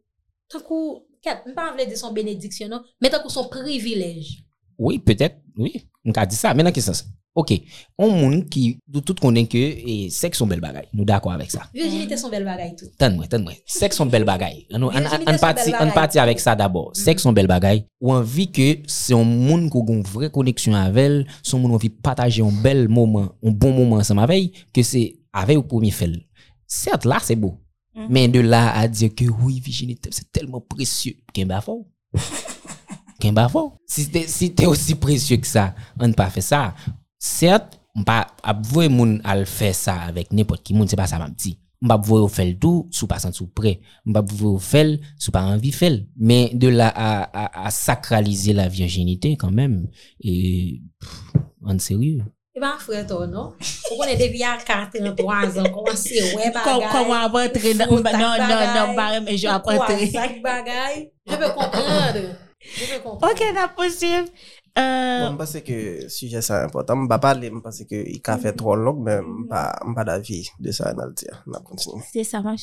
[0.49, 2.81] tant kou, ket, m'pa vle dire son bénédiction, non?
[2.99, 4.43] Mais tant kou son privilège.
[4.79, 5.87] Oui, peut-être, oui.
[6.07, 6.55] On a dit ça.
[6.55, 7.05] Maintenant, qu'est-ce que c'est?
[7.35, 7.53] Ok.
[7.97, 10.89] On monde qui, nous tout connaît que et, sexe sont belle bagaille.
[10.93, 11.63] Nous d'accord avec ça.
[11.73, 12.87] Virginité son belle bagaille tout.
[12.99, 13.53] Tande-moi, tande-moi.
[13.67, 14.67] Sexe sont belle bagaille.
[14.73, 15.95] On, on, on, Virginité on sont parti, belle on bagaille.
[15.95, 16.91] parti avec ça d'abord.
[16.95, 17.85] Sexe sont belle bagaille.
[18.01, 21.75] Ou envie que c'est un monde qui a une vraie connexion avec elle, son monde
[21.75, 25.63] envie partager un bel moment, un bon moment ensemble avec elle, que c'est avec au
[25.63, 26.11] premier fait.
[26.67, 27.59] Certes, là, c'est beau.
[27.95, 28.07] Mhm.
[28.11, 31.15] Mais de là à dire que oui, virginité, c'est tellement précieux.
[31.33, 31.89] Qu'un bafo.
[33.21, 33.75] Qu'un bafo.
[33.87, 36.75] Si t'es si aussi précieux que ça, on ne pas fait ça.
[37.21, 41.35] Cert, mpa apvoye moun al fè sa avèk nepot ki moun, se pa sa map
[41.37, 41.53] di.
[41.85, 43.75] Mpa apvoye ou fèl tou, sou pa san sou pre.
[44.09, 46.01] Mpa apvoye ou fèl, sou pa anvi fèl.
[46.17, 49.83] Men de la a, a, a sakralize la virginite kanmèm,
[50.25, 50.81] e
[51.69, 52.25] an seryou.
[52.57, 53.53] E ba fwè to, non?
[53.91, 56.87] Ou konen debi a 43 an, koman se wè bagay.
[56.89, 59.93] Koman avantre nan, nan, nan, barem e jo avantre.
[59.93, 61.03] Koman sak bagay.
[61.29, 62.31] Je pe kontrande.
[63.21, 64.29] Ok, na posiv.
[64.79, 67.05] Euh, Bon, mpase ke suje sa important.
[67.05, 69.61] Mpa pale, mpase ke i ka fe tro long, men mpa,
[69.93, 71.41] mpa davi de sa nan tia.
[71.51, 72.01] Nan kontinu.
[72.09, 72.57] Se sa man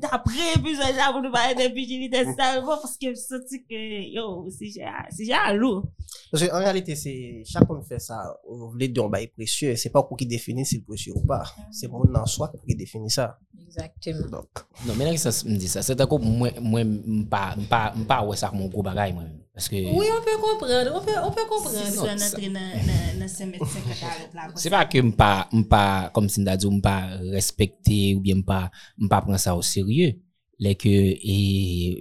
[0.00, 0.46] tapre,
[0.78, 3.80] sa nou de virginite salvo, paske m soti ke,
[4.14, 5.84] yo, si jè si jè alou.
[6.30, 9.74] Parce que en réalité, c'est chaque fois qu'on fait ça, on voulait dire est précieux.
[9.76, 11.42] C'est pas pour qui définit si c'est précieux ou pas.
[11.72, 13.38] C'est mon en soi qui définit ça.
[13.66, 14.28] Exactement.
[14.28, 14.48] Donc,
[14.86, 16.94] Non, men nan ki sa m di sa, se tako mwen, mwen
[17.26, 19.28] mpa, wè sa moun gro bagay mwen.
[19.70, 20.90] Oui, on peut comprendre.
[20.94, 22.06] On peut, on peut Si comprendre.
[22.06, 24.48] sa nantre nan nan- nan se met se kataret la.
[24.56, 26.96] se pa ke mpa, mpa, kom si di ou mpa
[27.34, 30.18] respekte ou bien mpa, mpa pran sa ou serye.
[30.60, 30.90] Lè ke,
[31.24, 31.34] e,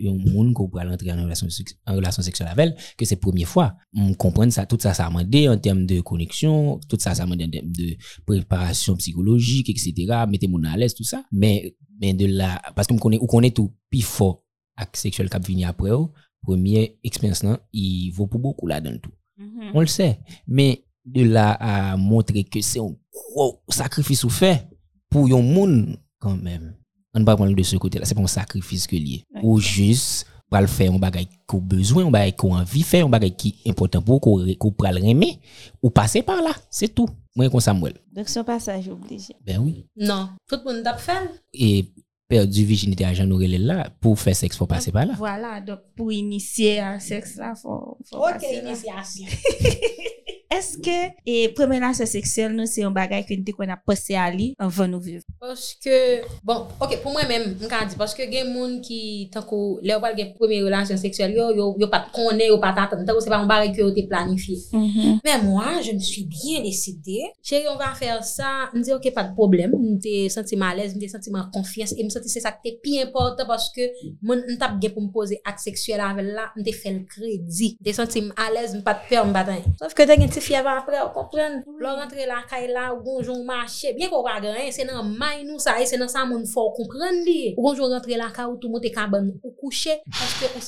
[0.04, 3.48] yon moun ko pral rentre en relasyon, seks- en relasyon seksuel avel, ke se premier
[3.48, 3.70] fwa.
[3.96, 7.46] M kompren sa, tout sa sa amande en term de koneksyon, tout sa sa amande
[7.48, 7.94] en term de
[8.28, 10.26] preparasyon psikologik, etc.
[10.28, 11.24] Mette moun alès, tout sa.
[11.32, 14.42] Men, men de la, paske m konen, ou konen tou pi fo
[14.76, 15.96] ak seksuel kap vini apre
[16.42, 19.14] ou, premier eksperyans nan, i vo pou beaucoup la den tout.
[19.38, 19.72] Mhm.
[19.74, 20.20] On le sait.
[20.48, 24.68] Mais de là à montrer que c'est un gros sacrifice ou fait
[25.10, 26.76] pour yon moun quand même.
[27.14, 28.06] On ne va pas prendre de ce côté-là.
[28.06, 29.24] C'est pas un sacrifice que lié.
[29.42, 33.10] Ou juste pour le faire un bagage qu'on besoin, un bagage qu'on envie faire, un
[33.10, 35.40] bagage qui est important pour qu'on qu'on pral remer
[35.82, 36.52] ou passer par là.
[36.70, 37.10] C'est tout.
[37.36, 37.94] Moi, comme Samuel.
[38.12, 39.34] Donc son passage obligé.
[39.46, 39.86] Ben oui.
[39.96, 40.30] Non.
[40.48, 41.30] Tout le monde fait?
[41.54, 41.86] Et
[42.30, 45.14] perdu virginité à Jean là, pour faire sexe, faut passer par là.
[45.18, 48.70] Voilà, donc pour initier un sexe là, faut, faut Ok, passer là.
[48.70, 49.26] initiation.
[50.50, 50.96] eske
[51.30, 55.22] e premenase seksyel nou se yon bagay kwen te kon apose ali anvan nou viv?
[55.40, 59.94] Poske, bon, ok, pou mwen men, mwen kan di, poske gen moun ki tankou, le
[59.94, 63.22] ou pal gen premen relasyon seksyel yo, yo, yo pat konen, yo pat atan, tankou
[63.22, 64.58] se pa mwen bagay ki yo te planifi.
[64.74, 65.20] Mm-hmm.
[65.24, 65.54] Men mm -hmm.
[65.54, 69.78] mwen, je msui bien deside, chè yon va fèr sa, mwen di ok, pat problem,
[69.78, 72.76] mwen te senti malèz, mwen te senti man konfians, mwen senti se sa ki te
[72.82, 73.92] pi importan, poske
[74.26, 77.94] mwen tap gen pou mpose ak seksyel avè la, mwen te fèl kredi, mwen te
[77.94, 79.62] senti malèz, mwen pat pèr, mwen batan.
[79.78, 81.64] Sòf ke te gen fièvre après, vous comprenez?
[81.80, 83.94] Là, rentrer la caille là, ou bonjour marché.
[83.94, 86.72] Bien qu'on va gagner, c'est dans main nous ça, et c'est dans ça mon faut
[86.72, 87.54] comprendre li.
[87.58, 90.46] Ou bonjour rentrer la caille, ou tout le monde est cabane, ou coucher, parce que
[90.54, 90.62] vous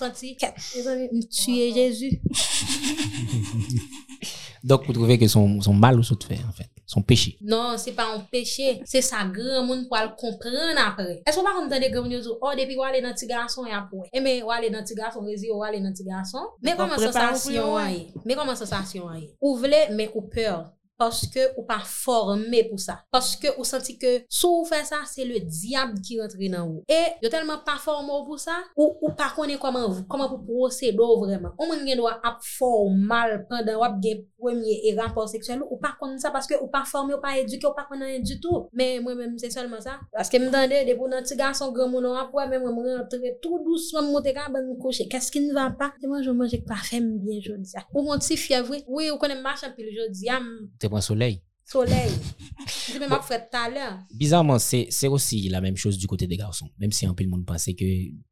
[1.14, 2.22] me tuer Jésus.
[4.64, 7.38] Donc, vous trouvez que son, son mal ou son fait, en fait, son péché.
[7.42, 11.22] Non, se pa an peche, se sa gran moun pou al kompren apre.
[11.24, 13.86] Esko pa kon tande gran moun yo zo, oh, depi wale nan ti gason ya
[13.88, 14.04] pou.
[14.12, 16.52] Eme, wale nan ti gason, rezi yo wale nan ti gason.
[16.60, 18.26] Me Kon koman prepare sensasyon pou yo, a ye?
[18.28, 19.32] Me koman sensasyon a ye?
[19.40, 20.68] Ou vle, men ou peur.
[21.02, 23.00] Paske ou pa forme pou sa.
[23.14, 26.84] Paske ou senti ke sou ou fe sa, se le diab ki rentre nan ou.
[26.86, 30.46] E yo telman pa forme ou pou sa, ou, ou pa konen koman, koman pou
[30.46, 31.56] prosedo vreman.
[31.58, 35.96] Ou men gen do ap formal pandan wap gen premye e rampor seksuel ou pa
[35.98, 38.70] konen sa paske ou pa forme, ou pa eduke ou pa konen du tout.
[38.78, 39.98] Men mwen men se solman sa.
[40.14, 43.02] Paske mwen dande de pou nan ti gason gran moun an ap men mwen mwen
[43.02, 45.10] rentre tout douceman mwote ka ban mwen kouche.
[45.10, 45.90] Kaskine va pa.
[45.98, 47.88] Se mwen jom manjek pa fem bien jodi sa.
[47.96, 48.84] Ou mwen ti fievre.
[48.86, 50.52] Oui ou konen machan pil jodi am...
[50.82, 51.42] Te un soleil.
[51.66, 52.12] soleil.
[52.92, 53.92] Di men map fred taler.
[54.14, 56.70] Bizarrement, c'est c'est aussi la même chose du côté des garçons.
[56.78, 57.86] Même si un peu le monde pensait que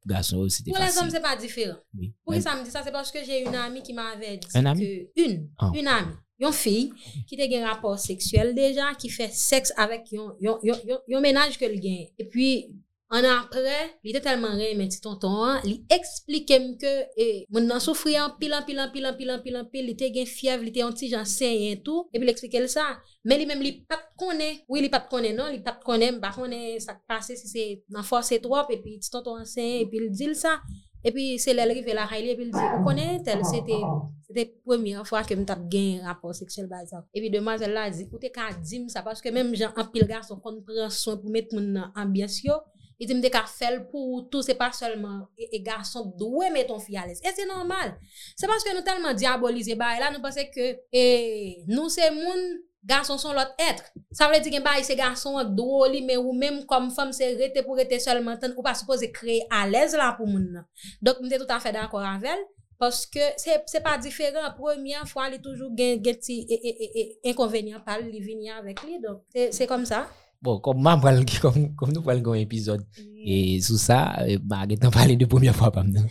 [0.06, 1.78] garçons, c'était Pour les hommes, c'est pas différent.
[1.98, 2.14] Oui.
[2.24, 4.48] Pour Même- ça me dit ça, c'est parce que j'ai une amie qui m'avait dit
[4.54, 4.82] Un ami?
[5.16, 5.72] que une, Ah.
[5.74, 6.92] une amie, une fille
[7.28, 12.08] qui te un rapport sexuel déjà, qui fait sexe avec yon ménage que le gagne.
[12.18, 12.74] Et puis,
[13.10, 17.24] An apre, li te telman rey men ti tonton an, li eksplike m ke, e,
[17.24, 20.62] eh, moun nan soufri an pilan, pilan, pilan, pilan, pilan, pilan, li te gen fiev,
[20.62, 22.86] li te anti jan senyen tou, epi li eksplike l sa.
[23.26, 26.30] Men li men li pat konen, oui li pat konen nan, li pat konen, ba
[26.38, 30.14] konen sak pase si se nan force etrop, epi ti tonton an senyen, epi li
[30.14, 30.60] dil sa.
[31.02, 34.50] Epi se lè lè rive la haile, epi li di, ou konen tel, se te
[34.62, 37.10] premye fwa ke m tap gen rapor seksuel bazan.
[37.18, 40.06] Epi deman zè la di, ou te ka di m sa, paske menm jan apil
[40.06, 42.60] gar son kon pren son pou met moun ambyans yo,
[43.00, 46.98] E di mde ka fel pou tout, se pa solman e garson dwe meton fi
[47.00, 47.22] ales.
[47.24, 47.94] E se normal.
[48.36, 52.10] Se paske nou talman diabolize ba, e la nou pase ke e, eh, nou se
[52.12, 53.88] moun garson son lot etre.
[54.12, 56.92] Sa vle di gen ba, e se garson wak dwo li, me ou menm kom
[56.92, 60.52] fom se rete pou rete solman ten, ou pa suppose kreye ales la pou moun
[60.60, 60.68] nan.
[61.00, 62.44] Dok mde tout afe d'akor anvel,
[62.80, 67.84] paske se, se pa diferan, premian fwa li toujou gen geti e, e, e inconvenient
[67.88, 69.24] pal li vini avek li, dok
[69.56, 70.04] se kom sa.
[70.42, 72.86] Bon, comme, ma pral- comme, comme nous prenons un épisode,
[73.26, 76.06] et sous ça, euh, ma t'en parler de première fois, pas maintenant.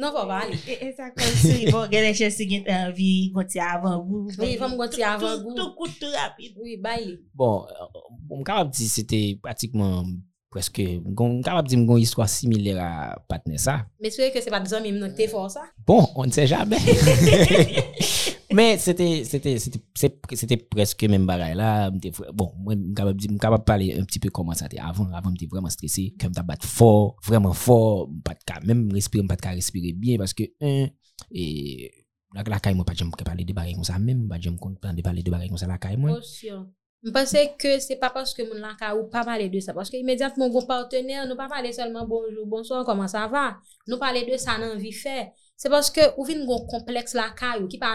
[0.00, 0.56] Non, pas aller.
[0.68, 3.58] E, e sa kon si, bon, gen lè chè si gen te anvi, kon ti
[3.58, 4.28] avan gou.
[4.38, 5.88] Oui, fòm kon ti avan Tout- gou.
[5.98, 6.54] Tout rapide.
[6.62, 7.16] Oui, bye.
[7.34, 7.88] Bon, euh,
[8.28, 10.04] bon, capable de dire c'était pratiquement
[10.50, 13.86] presque, gon- capable de dire une histoire similaire à Patne ça.
[14.00, 15.62] Mais c'est vrai que c'est pas des hommes qui fait fort ça?
[15.84, 16.78] Bon, on ne sait jamais.
[18.54, 21.90] Mais c'était, c'était, c'était, presque même bagaille là.
[22.32, 25.10] Bon, moi, m'capable di- m'capable parler un petit peu comment ça était avant.
[25.12, 26.14] Avant, m'étais vraiment stressé.
[26.20, 28.10] Comme t'as battu fort, vraiment fort.
[28.24, 30.88] Pas de même respirer, pas de respirer bien parce que, un,
[31.30, 31.90] et,
[32.34, 35.02] la, la caille, moi, pas jamais parler de bagaille comme ça, même, pas comprendre de
[35.02, 36.10] parler de bagaille comme ça, la caille, moi.
[37.04, 39.74] Je pense que c'est pas parce que mon lanka ou pas parler de ça.
[39.74, 43.56] Parce que immédiatement, mon partenaire, nous pas parler seulement bonjour, bonsoir, comment ça va?
[43.88, 45.32] Nous parler de ça dans vie fait.
[45.62, 47.92] Se paske ou vin goun kompleks la kayou, ki pa,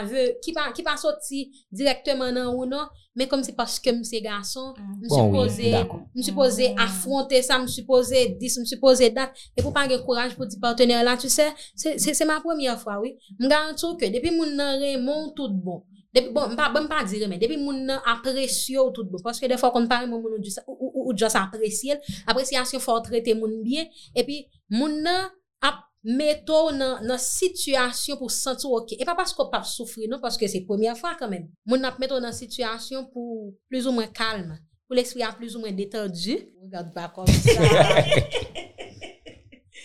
[0.55, 4.69] pa, pa soti direktman nan ou nan, men kom se paske mse gason,
[5.01, 6.05] msupose bon,
[6.47, 11.03] oui, afronte sa, msupose dis, msupose dat, e pou pa gen kouraj pou di partener
[11.03, 13.17] la, tu se, se ma premye fwa, oui.
[13.41, 15.81] Mga an tou ke, depi moun nan remon tout bon,
[16.15, 19.73] depi, bon, mpa, mpa bon, dire men, depi moun nan apresyo tout bon, paske defo
[19.75, 21.99] kon pare moun moun ou, ou, ou jos apresye,
[22.31, 25.27] apresyasyon fò trete moun bien, epi moun nan
[25.59, 28.95] ap, meto nan, nan situasyon pou sentou ok.
[28.99, 31.47] E pa pasko pap soufri nou, paske se pwemya fwa kanmen.
[31.67, 34.53] Moun ap meto nan situasyon pou plus ou mwen kalm,
[34.87, 36.39] pou l'esprit ap plus ou mwen detendu.
[36.65, 37.55] Regarde pa kom sa.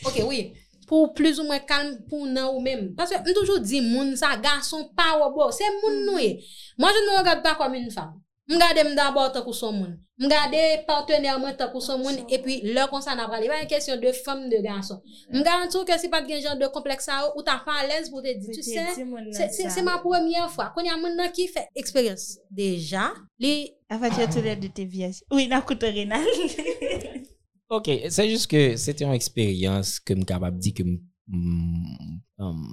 [0.08, 0.50] ok, oui.
[0.90, 2.90] Pou plus ou mwen kalm pou nan ou men.
[2.98, 6.04] Paske m toujou di moun sa, gason pa wabo, se moun mm.
[6.10, 6.34] nou e.
[6.34, 6.52] Eh.
[6.80, 8.18] Mwen jen mwen regarde pa kom yon fam.
[8.52, 12.16] Je regarde d'abord tant que son moun je regarde partenaire moi tant que son moun
[12.28, 15.00] et puis leur comme ça n'a pas pas une question de femme de garçon.
[15.32, 18.10] Je garantis que c'est pas de genre de complexe ça ou t'as pas à l'aise
[18.10, 20.72] pour te dire tu sais c'est ma première fois.
[20.74, 22.38] Quand il y a nan qui fait expérience.
[22.50, 24.88] Déjà les Avant de tous les deux tes.
[25.30, 26.24] Oui, n'a coûté Rénal.
[27.72, 30.82] Ok, c'est juste que c'était une expérience que je capable de dire que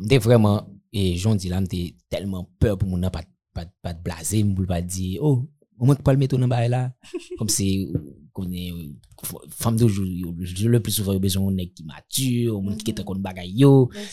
[0.01, 3.21] j'étais vraiment, et j'en dis là, j'étais tellement peur pour mon pas
[3.53, 5.47] pas pas de blaser, pour pas dire oh,
[5.79, 6.93] au moins pas le mettre dans bail là,
[7.37, 7.87] comme c'est
[8.33, 8.71] qu'on est
[9.49, 13.63] femme de jour, le plus souvent besoin d'un qui mature, moins qui est comme bagaille.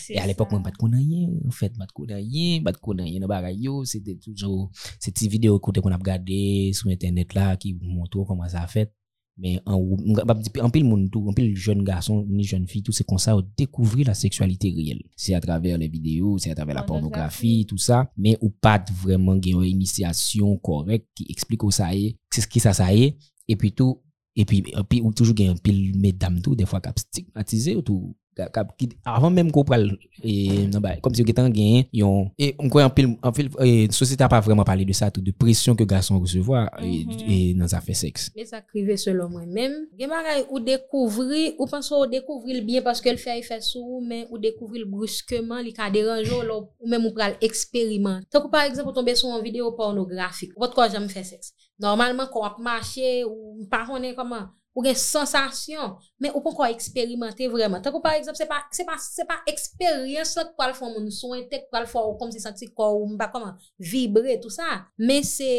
[0.09, 1.31] Et à l'époque, moi, pas de connaître.
[1.45, 3.69] En fait, pas de connaître pas de connaître dans bagaille.
[3.83, 8.63] C'était toujours, ces petites vidéos qu'on a regardé sur Internet là, qui montrent comment ça
[8.63, 8.93] a fait.
[9.39, 13.19] Mais en, pile monde tout, en pile jeune garçon, ni jeune fille, tout c'est comme
[13.19, 15.03] ça, on découvrir la sexualité réelle.
[15.15, 18.11] C'est à travers les vidéos, c'est à travers la pornographie, tout ça.
[18.17, 22.59] Mais ou pas vraiment une initiation correcte qui explique où ça est, c'est ce qui
[22.59, 23.15] ça ça est.
[23.47, 24.01] Et puis tout,
[24.35, 27.81] et puis, et puis ou toujours un pile mesdames tout, des fois cap stigmatisé ou
[27.81, 28.15] tout.
[29.05, 29.97] Avant même qu'on parle
[30.81, 33.49] bah comme si on gain yon et on croit en pile en pile
[33.91, 37.11] société a pas vraiment parlé de ça tout de pression que garçon recevoir Mhm.
[37.29, 39.87] et, et dans affaire sexe Mais ça crive selon moi-même.
[39.99, 44.01] Gen bagay ou découvrir, ou pense ou découvrir bien parce que le fait sur ou,
[44.05, 46.31] mais ou découvrir brusquement, li ka déranger
[46.81, 48.25] ou, même ou pral expérimenter.
[48.31, 51.53] Tant par exemple, tomber sur une vidéo pornographique, ou quoi j'aime faire sexe?
[51.79, 54.47] Normalement, quand on marcher, ou pas comment,
[54.77, 57.81] ou gen sensasyon, men ou pou kwa eksperimenter vreman.
[57.81, 61.09] Tako par exemple, se pa, se pa, se pa eksperyens la kwa l fò moun,
[61.13, 64.53] sou entek kwa l fò ou kom se santi kwa ou mba koman vibre tout
[64.53, 65.49] sa, men se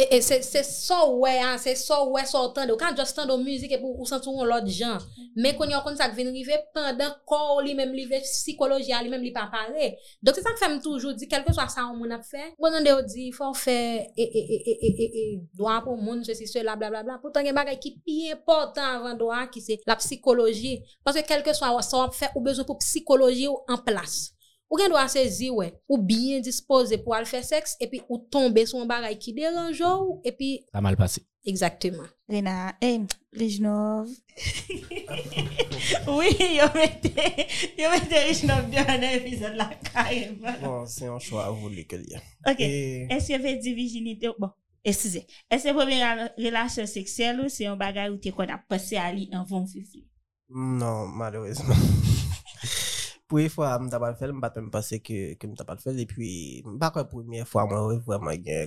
[0.00, 3.34] E, e se so we an, se so we so tande, ou kan just tande
[3.34, 4.96] ou müzik e pou ou sentou ou lot jan.
[5.36, 9.02] Men kon yon kon sak vin rive pandan kor li menm li ve psikoloji a
[9.04, 9.90] li menm li pa pare.
[10.24, 12.80] Dok se sak fèm toujou di, kelke so a sa ou moun ap fè, kon
[12.80, 13.76] an de ou di, fò fè,
[14.16, 15.28] e, e, e, e, e, e, e,
[15.60, 17.20] doan pou moun, se si se la, bla, bla, bla.
[17.20, 20.78] Poutan gen bagay ki pi important avan doan ki se la psikoloji.
[21.04, 23.84] Paske kelke so a ou sa ou ap fè, ou bezou pou psikoloji ou an
[23.84, 24.30] plas.
[24.70, 28.18] Ou gen doit saisir ouais, ou bien disposé pour aller faire sexe et puis ou
[28.18, 32.06] tomber sur un bagage qui dérange ou et puis ça mal passé exactement.
[32.28, 33.00] Rena, eh,
[33.32, 34.08] Rijnov.
[36.08, 37.12] oui, yo mette,
[37.76, 40.52] yo mette Rijnov bien dans l'épisode là, carrément.
[40.62, 42.20] Bon, c'est un choix voulu que liye.
[42.46, 42.60] Ok.
[42.60, 44.50] Et, Est-ce que fait dire virginité, bon,
[44.84, 48.96] excusez, est-ce que première relation sexuelle ou c'est un bagage où tu qu'on a passé
[48.96, 50.06] à lui en von fifi?
[50.48, 51.74] non, malheureusement.
[53.30, 55.94] Pour fois, je n'ai pas fait, je ne pas penser que je n'ai pas fait.
[55.98, 58.66] Et puis, pas la première fois, moi, vraiment, il y a un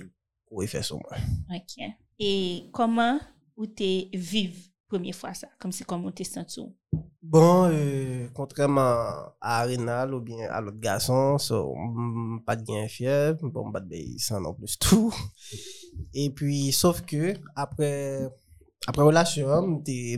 [0.50, 1.18] gros effet sur moi.
[1.54, 1.84] Ok.
[2.18, 3.18] Et comment
[3.56, 5.48] ou t'es vive première fois ça?
[5.58, 6.62] Comme c'est comment t'es senti?
[7.22, 8.80] Bon, euh, contrairement
[9.40, 12.40] à Arenal ou bien à l'autre garçon, so, m-
[13.42, 15.12] bon, pas de bail sans non plus tout.
[16.12, 18.28] Et puis, sauf que, après,
[18.86, 19.66] après relation,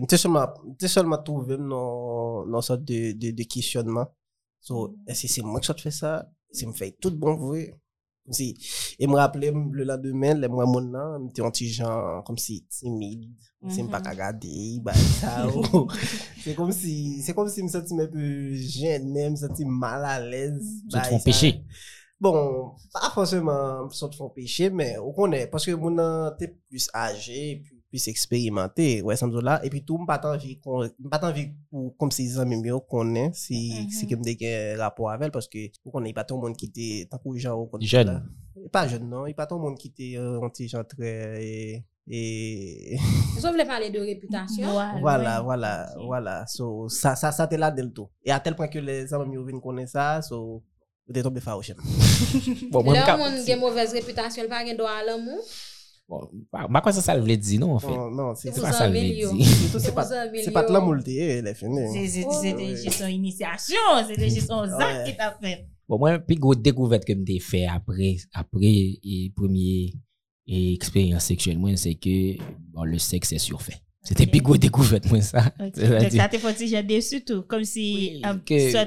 [0.00, 4.08] m'étais seulement, m'étais seulement trouvé dans, dans sorte de, de, de questionnement.
[4.66, 4.74] So,
[5.22, 6.12] que c'est moi qui fais ça?
[6.50, 7.36] C'est me fait tout bon?
[8.24, 8.56] Comme si,
[8.98, 12.64] et me rappeler le lendemain, les mois mon nan, m'étais un petit genre, comme si
[12.68, 13.30] timide,
[13.68, 13.90] c'est Mhm.
[13.90, 15.86] pas regarder, bah, ça, ou-
[16.42, 20.18] c'est comme si, c'est comme si me sentais un peu gêné, me sentais mal à
[20.20, 20.82] l'aise.
[20.90, 21.10] ça te bah,
[22.20, 26.48] Bon, pas forcément ça te font péché, mais on connaît, parce que mon nan t'es
[26.68, 29.02] plus âgé, et puisse expérimenter.
[29.02, 29.60] Ouais, ça me là.
[29.64, 33.38] Et puis tout, pas envie qu'on, pas envie pour, comme si les amis mieux connaissent,
[33.46, 33.90] si, Mhm.
[33.90, 34.36] si comme des
[34.76, 37.18] un rapport avec elle, parce que, on connaît pas tout le monde qui était, tant
[37.18, 38.22] que gens, on Jeune.
[38.72, 39.26] Pas jeune, non.
[39.26, 42.96] Il pas tout le monde qui était, euh, un petit gens très, et, et,
[43.40, 44.66] Je voulais parler de réputation?
[45.00, 45.44] voilà, ouais.
[45.44, 46.04] voilà, Ok.
[46.06, 46.46] voilà.
[46.46, 48.08] So, ça, ça, ça, t'es là dès le tout.
[48.24, 50.62] Et à tel point que les amis viennent connaître ça, so,
[51.08, 51.74] vous êtes tombé fâché.
[52.72, 55.38] Bon, moi, Là, on a une mauvaise réputation, il pas de droit à l'amour.
[56.08, 57.88] Bon, pas pas quoi ça, ça le voulait dire, non, en fait?
[57.88, 59.28] Non, non, c'est C'est C'est pas ça le en voulait dire?
[59.80, 60.72] C'est pas, c'est pas de milieu.
[60.78, 61.88] l'amour, le thé, elle est finie.
[61.92, 62.76] C'est c'est- c'est ouais.
[62.76, 65.66] juste son initiation, c'est juste son acte qui t'a fait.
[65.88, 69.92] Bon, moi, puis gros découverte que m'ai fait après, après, et premier,
[70.46, 72.36] et expérience sexuelle, moi, c'est que,
[72.72, 73.76] bon, le sexe est surfait.
[74.02, 74.30] C'était Ok.
[74.30, 75.38] plus gros découverte, moi, ça.
[75.60, 75.70] Ok.
[75.74, 77.42] C'est-à-dire- Donc, ça te fait déjà déçu tout?
[77.42, 78.86] Comme si, Oui, euh, que- soit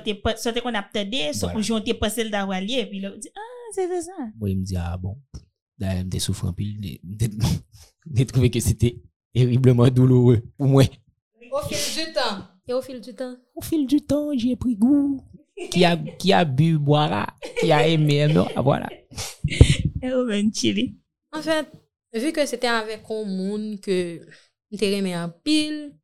[0.62, 1.69] qu'on a peut-être soit Voilà.
[1.69, 3.39] ou on t'es passé le d'avoir lié, puis là, on dit, ah,
[3.73, 4.12] c'était ça.
[4.39, 5.17] moi, il me dit, ah bon,
[5.79, 7.01] là, m'étais souffrant, puis
[8.13, 9.01] j'ai trouvé que c'était
[9.33, 10.83] terriblement douloureux pour moi.
[11.51, 12.45] Au fil du temps.
[12.67, 13.35] Et au fil du temps.
[13.55, 15.23] Au fil du temps, j'y ai pris goût.
[15.71, 17.27] Qui a, qui a bu, boira,
[17.59, 18.87] qui a aimé, non, voilà.
[20.01, 20.95] Et on va chiller.
[21.33, 21.67] En fait,
[22.13, 24.21] vu que c'était avec un monde que
[24.71, 25.98] j'étais aimé en pile,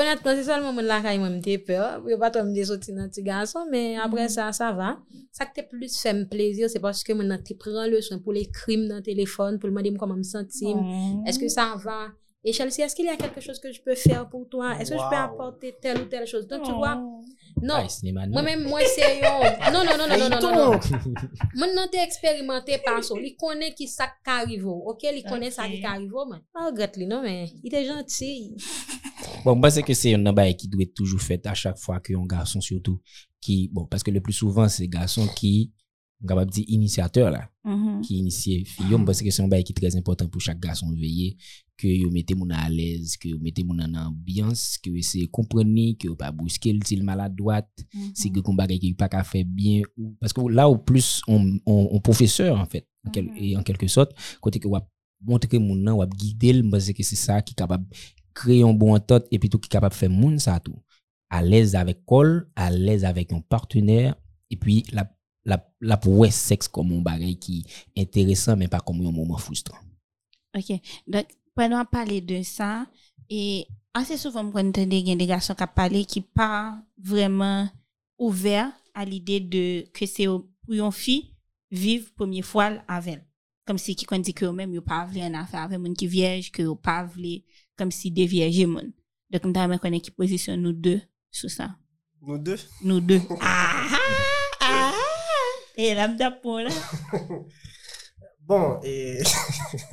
[0.00, 1.76] Honetman, se solman moun lakay mwen mte pe,
[2.08, 4.94] yo paton mde soti nan ti gason, men apre sa, sa va.
[5.36, 8.32] Sa ke te plus fèm plezir, se paske moun nan te pran le son pou
[8.36, 10.80] le krim nan telefon, pou lman di m koman m sentim,
[11.28, 12.00] eske sa va.
[12.42, 14.74] Et Chelsea, est-ce qu'il y a quelque chose que je peux faire pour toi?
[14.80, 14.98] Est-ce wow.
[14.98, 16.46] que je peux apporter telle ou telle chose?
[16.46, 16.66] Donc, oh.
[16.66, 17.22] tu vois, non.
[17.62, 18.28] non.
[18.30, 19.70] Moi-même, moi, c'est yo.
[19.70, 20.80] Non, non, non, non, non, non, non.
[21.54, 23.18] Mwen nan te eksperimente par so.
[23.20, 25.04] Li konen ki sa karivo, ok?
[25.18, 25.56] Li konen okay.
[25.58, 26.40] sa ki karivo, man.
[26.56, 27.44] Oh, gat li, non, men.
[27.60, 28.54] Il te gentil.
[29.44, 32.00] Bon, moi, c'est que c'est un bail qui doit être toujours fait à chaque fois
[32.00, 33.00] qu'un garçon, surtout,
[33.40, 35.72] qui, bon, parce que le plus souvent, c'est garçon qui,
[36.22, 38.02] on de dire initiateur, là, Mhm.
[38.02, 38.84] qui initie fille.
[38.90, 41.36] Moi, parce que c'est un bail qui est très important pour chaque garçon de veiller,
[41.78, 45.24] que vous mettez mon à l'aise, que vous mettez mon en ambiance, que vous essayez
[45.26, 48.10] de comprendre, que vous pas brusquer le style maladroite, Mhm.
[48.14, 51.58] si que combat qui pas qu'à faire bien, ou, parce que là, au plus, on,
[51.64, 53.36] on, on professeur, en fait, en, quel- Mhm.
[53.38, 54.76] et en quelque sorte, côté que vous
[55.22, 57.86] montrer mon nom, vous guider, parce que c'est ça qui est capable
[58.40, 60.78] créer un bon entente, et tout qui est capable de faire moun ça tout.
[61.28, 64.14] À l'aise avec col, à l'aise avec un partenaire,
[64.50, 65.08] et puis la,
[65.44, 69.38] la, la pour sexe comme un bagage qui est intéressant, mais pas comme un moment
[69.38, 69.78] frustrant.
[70.56, 70.80] Ok.
[71.06, 72.86] Donc, pendant parler de ça,
[73.28, 77.68] et assez souvent, on entend des garçons qui parlent qui pas vraiment
[78.18, 81.34] ouverts à l'idée de que c'est pour une fille
[81.70, 83.26] vivre première fois avec elle.
[83.66, 86.50] Comme si qui dit que eux-mêmes, ils pas voulu en affaire avec moun qui vierge,
[86.50, 87.42] que ils pas voulu,
[87.80, 88.92] comme si des vierges moun.
[89.30, 91.70] Donc, on t'a connaît qui positionne nous deux sur ça.
[92.20, 92.58] Nous deux?
[92.82, 93.22] Nous deux.
[93.40, 93.86] Ah!
[94.60, 94.92] ah, ah.
[95.78, 96.70] Et là, m'dapon là.
[98.40, 99.22] Bon, et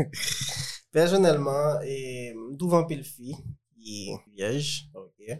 [0.91, 3.35] personnellement, et d'où pile fille
[3.85, 5.39] est vierge, ok.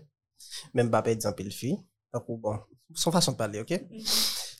[0.74, 1.78] Même pas dire pile fille.
[2.14, 2.60] Donc, bon,
[2.94, 3.74] son façon de parler, ok.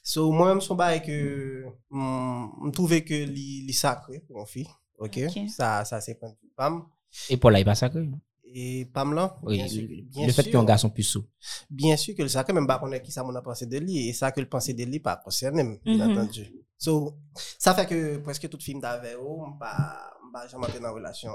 [0.04, 5.20] So, moi-même, son bail que, je trouvais que li sacré pour une fille, ok.
[5.56, 6.84] Ça, ça c'est vue Pam.
[7.30, 8.08] Et pour là, il pas sacré.
[8.44, 10.52] Et Pam là, Oui, bien sûr, le, bien le fait sûr.
[10.54, 11.26] qu'un garçon puceau.
[11.70, 14.08] Bien sûr que le sacré, même pas connaître qui ça mon a pensé de lui,
[14.08, 16.12] et ça que le pensé de lui pas concerné, bien Mhm.
[16.18, 16.48] entendu.
[16.78, 17.18] So,
[17.60, 21.32] ça fait que presque toute film d'avait, oh, pas, pas jamais dans une relation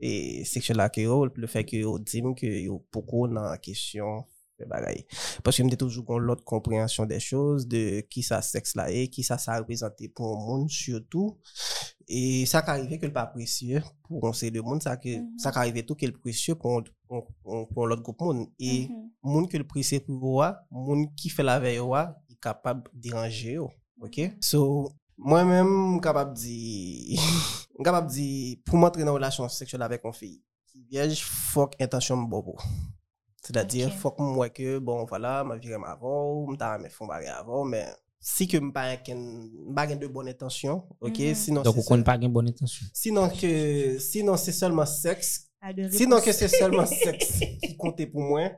[0.00, 4.24] et sexuelle avec eux, le fait que dit que beaucoup dans la question
[4.58, 5.04] de bagaille.
[5.42, 9.08] Parce que me toujours con l'autre compréhension des choses, de qui ça sexe là est,
[9.08, 11.38] qui ça ça représente pour le monde surtout.
[12.08, 15.08] Et ça qui arrive que le pas précieux pour un série de monde, ça que,
[15.18, 15.38] Mhm.
[15.38, 18.46] ça qui arrive tout que le précieux pour, pour, pour, pour l'autre groupe monde.
[18.58, 19.10] Et, Mhm.
[19.22, 22.84] moun que le précieux pour moi, moun qui fait la veille wa, il est capable
[22.94, 23.70] de déranger yo.
[24.00, 24.20] OK?
[24.40, 27.18] So, moi-même, capable de dire,
[27.84, 31.66] capable de dire, pour m'entrer dans une relation sexuelle avec une fille, qui vierge, faut
[31.66, 32.56] que intention bobo.
[33.48, 33.94] C'est-à-dire, Ok.
[33.94, 37.86] faut que moi que, bon, voilà, ma vie avant, m'ta me barrer avant, mais
[38.20, 38.58] si que
[39.02, 41.18] ken, m'pa gen de bonnes intentions, OK?
[41.18, 41.34] Mhm.
[41.34, 42.86] Sinon, Donc, c'est on seul- pas une bonne intention.
[42.92, 48.06] sinon que, sinon c'est seulement sexe, Pas de sinon que c'est seulement sexe qui comptait
[48.06, 48.50] pour moi,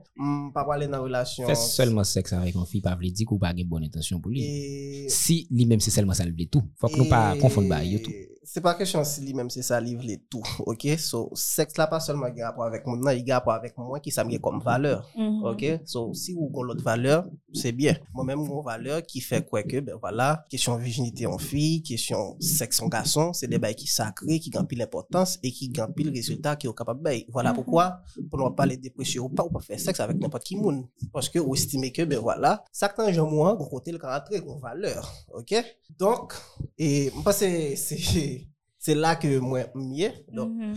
[0.53, 1.47] pas aller dans relation.
[1.47, 4.31] Faire seulement sexe avec une fille, pas veut dire qu'on pas une bonne intention pour
[4.33, 4.43] lui.
[4.45, 6.62] Et, Si lui-même c'est seulement ça le tout.
[6.79, 7.69] Faut que nous pas et- confondre
[8.03, 8.11] tout.
[8.43, 10.99] C'est pas question si lui-même c'est ça livre les tout, ok?
[10.99, 14.01] So, sexe là pas seulement un rapport avec moi, non, il a rapport avec moi
[14.01, 15.07] qui ça me comme valeur.
[15.16, 15.45] Mhm.
[15.45, 17.97] Ok, so si vous avez l'autre valeur, c'est bien.
[18.15, 22.81] Moi-même, mon valeur qui fait quoi que, ben voilà, question virginité en fille, question sexe
[22.81, 26.57] en garçon, c'est des bails qui sacrés, qui gagnent l'importance et qui gagnent le résultat
[26.57, 27.57] qui est capable de Voilà Mhm.
[27.57, 30.57] pourquoi, pour ne pas les dépression ou pas, ou pas faire sexe avec n'importe qui
[30.57, 30.87] moun.
[31.13, 34.41] Parce que, vous estimez que, ben voilà, ça que t'en moi, gros côté le caractère,
[34.43, 35.11] gros valeur.
[35.35, 35.55] Ok?
[35.99, 36.35] Donc,
[36.79, 38.47] et, moi, c'est, c'est,
[38.79, 40.13] c'est là que moi, mieux.
[40.33, 40.75] Donc, Mhm.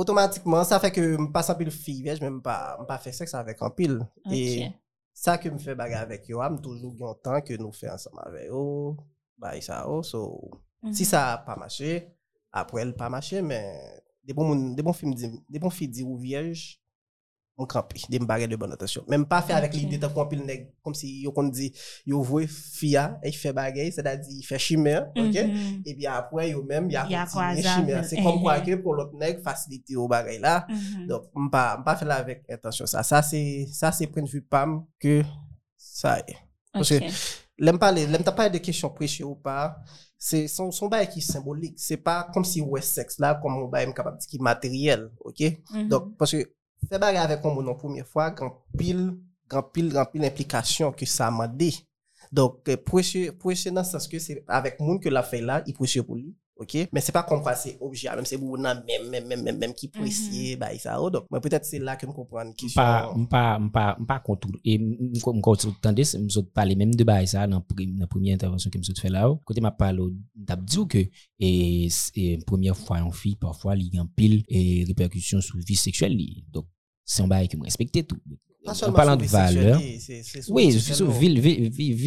[0.00, 2.96] otomatikman, sa fe ke m pa san pil fi vej, men m pa, m pa
[3.02, 3.98] fe seks avek an pil.
[4.24, 4.32] Ok.
[5.20, 8.16] Sa ke m fè bagay avèk yo, am toujou gwen tan ke nou fè ansam
[8.24, 8.62] avè yo,
[9.40, 10.20] bay sa yo, so,
[10.80, 10.94] mm -hmm.
[10.96, 11.10] si mhm.
[11.12, 11.92] sa pa mache,
[12.60, 14.48] apre el pa mache, men, de bon,
[14.86, 16.79] bon film di, de bon fi di ou viej,
[17.60, 19.04] m kampi, de m bagay de bon atasyon.
[19.10, 19.78] Men m pa fe avek Ok.
[19.78, 21.68] li de tan kon pil neg, kom si yo kon di,
[22.08, 25.36] yo vwe fia, e fe bagay, se da di, fe chime, ok?
[25.44, 25.82] Mhm.
[25.84, 27.92] E pi apre yo men, ya Ya kontine kwa chime.
[27.98, 30.64] zav, Se kom kwa eh, ke pou lot neg fasilite yo bagay la.
[30.68, 31.06] Mhm.
[31.10, 33.02] Donc, m pa, m pa fè la avèk intensyon sa.
[33.04, 33.40] Sa se,
[33.72, 35.20] sa se pren vu pam ke
[35.76, 36.34] sa e.
[36.72, 39.76] Parce que, pale, lèm ta pale de kèsyon preche ou pa,
[40.20, 41.78] se son, son baye ki symbolik.
[41.80, 45.08] Se pa kom si wè seks la, kom m baye m kapab di ki materyel,
[45.24, 45.40] ok?
[45.72, 45.88] Mhm.
[45.88, 46.44] Donc, parce que,
[46.88, 49.06] fè bagay avèk kon moun an poumyè fwa, gran pil,
[49.50, 51.72] gran pil, gran pil implikasyon ke sa mande.
[52.32, 55.74] Donc, euh, preche, preche nan sens ke se avèk moun ke la fè la, i
[55.76, 56.30] preche pou li.
[56.60, 59.40] Ok, men se pa kom kwa se obja, men se bou nan men, men, men,
[59.46, 62.12] men, men ki presye, ba y sa o, donc, men peut-être se la ke m
[62.12, 63.22] kompran pa, kisyon.
[63.22, 64.52] mpa, mpa, mpa kontou.
[64.60, 68.78] E mko tande, msot pale menm de bay sa nan, prim, nan premye intervensyon ke
[68.82, 69.38] msot fè la ou.
[69.48, 70.12] Kote ma pale ou,
[70.46, 71.06] tap di ou ke,
[71.40, 71.50] e,
[71.88, 76.12] s- e premye fwa yon fi, parfwa li gen pil, e reperkusyon sou vi seksuel
[76.12, 76.44] li.
[76.52, 76.68] Donk,
[77.08, 78.20] se yon bay ki m respekte tout.
[78.66, 81.18] Pas En parlant de valeur, c'est- c'est Oui, vi vi, seksuel sou, nou.
[81.18, 82.04] vi,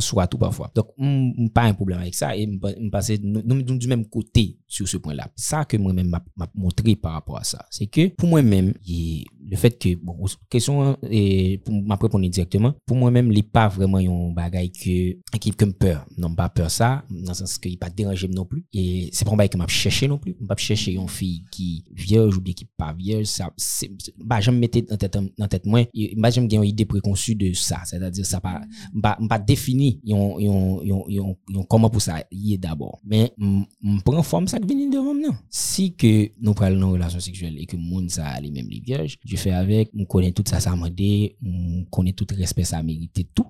[0.00, 0.70] sou tout parfois.
[0.74, 2.58] Donc, m, m pa un problème avec ça, et m
[2.90, 5.28] passe, nou, nou nou du même côté sur ce point-là.
[5.36, 6.22] Ça que moi-même m'a
[6.54, 10.16] montré par rapport à ça, c'est que pour moi-même, y- le fait que, bon,
[10.50, 15.52] question, et pour m'a répondre directement, pour moi-même, il pas vraiment yon bagay que, qui
[15.60, 16.06] me peur.
[16.16, 18.64] Non, pas peur ça, dans le sens que il pas dérangé non plus.
[18.72, 20.36] Et c'est pas un bagay que m'a cherché non plus.
[20.40, 24.58] M'a cherché une fille qui vierge ou bien qui pas vierge, ça, c'est, bah, j'aime
[24.58, 27.80] mettre dans tête, dans tête moi, et, bah, j'aime une idée préconçue de ça.
[27.84, 28.60] C'est-à-dire, ça pas,
[28.92, 32.98] mpa mpa defini yon, yon, yon, yon, yon koman pou sa yè d'abord.
[33.08, 35.38] Men, m m pren form sa k vini devan m nan.
[35.50, 39.18] Si ke nou pral nan relasyon seksuel e ke moun sa li menm li vierge,
[39.24, 43.24] je fè avek, m konen tout sa sa mande, m konen tout respect sa merite
[43.34, 43.48] tout,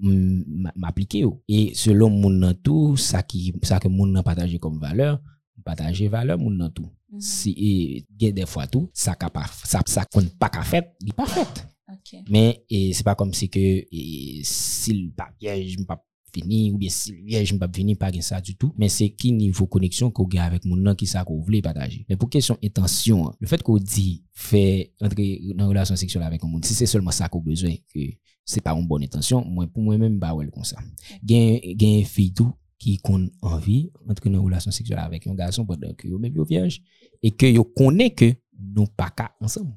[0.00, 0.44] Mhm.
[0.56, 1.42] m m'aplike yo.
[1.48, 5.18] E selon moun nan tout, sa ki, sa ke moun nan pataje kom valeur,
[5.58, 6.88] m pataje valeur moun nan tout.
[7.12, 7.20] Mhm.
[7.20, 10.94] Si, e, gen de fwa tout, sa ka pa, sa, sa kon pa ka fet,
[11.02, 11.66] li pa fet.
[11.90, 12.22] Ok.
[12.30, 15.98] Men, e, se pa kom se ke e, sil pa viej m pa
[16.34, 18.72] fini, ou bien sil viej m pa fini, pa gen sa du tout.
[18.80, 22.02] Men se ki nivou koneksyon ko gen avèk moun nan ki sa ko vle pataje.
[22.08, 24.62] Men pou kesyon etansyon, le fet ko di fè
[25.04, 25.26] entre
[25.58, 28.14] nan relasyon seksuel avèk moun, si se solman sa ko bezwen, ke
[28.46, 30.82] se pa un bon etansyon, mwen pou mwen men ba wèl kon sa.
[31.20, 35.92] Gen, gen fi tou ki kon anvi entre nan relasyon seksuel avèk yon gason padan
[35.98, 36.80] ke yo men yo viej,
[37.20, 39.68] e ke yo konen ke nou pa ka ansam.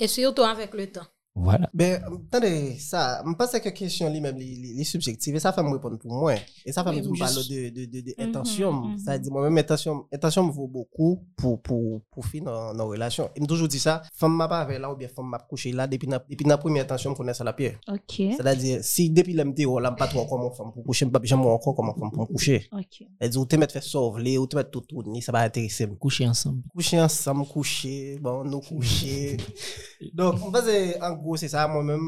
[0.00, 1.06] Et surtout avec le temps.
[1.34, 1.70] Voilà.
[1.72, 5.52] Ben, tande, sa, m pase ke kesyon li mèm li, li, li subjektiv, e sa
[5.56, 6.42] fè m repon pou mwen.
[6.68, 8.72] E sa fè m Oui, di m juste- palo de, de, de, Mhm, etansyon.
[8.74, 8.98] mhm.
[9.00, 12.90] Sa di mwen mèm etansyon, etansyon m vò beaucoup pou, pou, pou fi nan, nan
[12.92, 13.30] relasyon.
[13.34, 15.48] E m toujou di sa, fèm m pa ave la ou bien fèm m ap
[15.48, 17.78] kouche la, depi na, depi na premi etansyon m konen sa la piye.
[17.88, 18.18] Ok.
[18.60, 21.10] Di, si depi lèm te yo, la m pa tro koman fèm pou kouche, m
[21.16, 22.60] pa jèm ankon koman fèm pou m kouche.
[22.76, 23.08] Ok.
[23.18, 24.84] E di ou te met fè sovle, ou te met tout
[25.24, 25.96] sa ba interese m.
[25.96, 26.62] Coucher ensemble.
[26.74, 29.38] Coucher ensemble, coucher, bon, nous coucher.
[30.12, 32.00] Donc, on faisait, en gros, c'est ça, moi-même,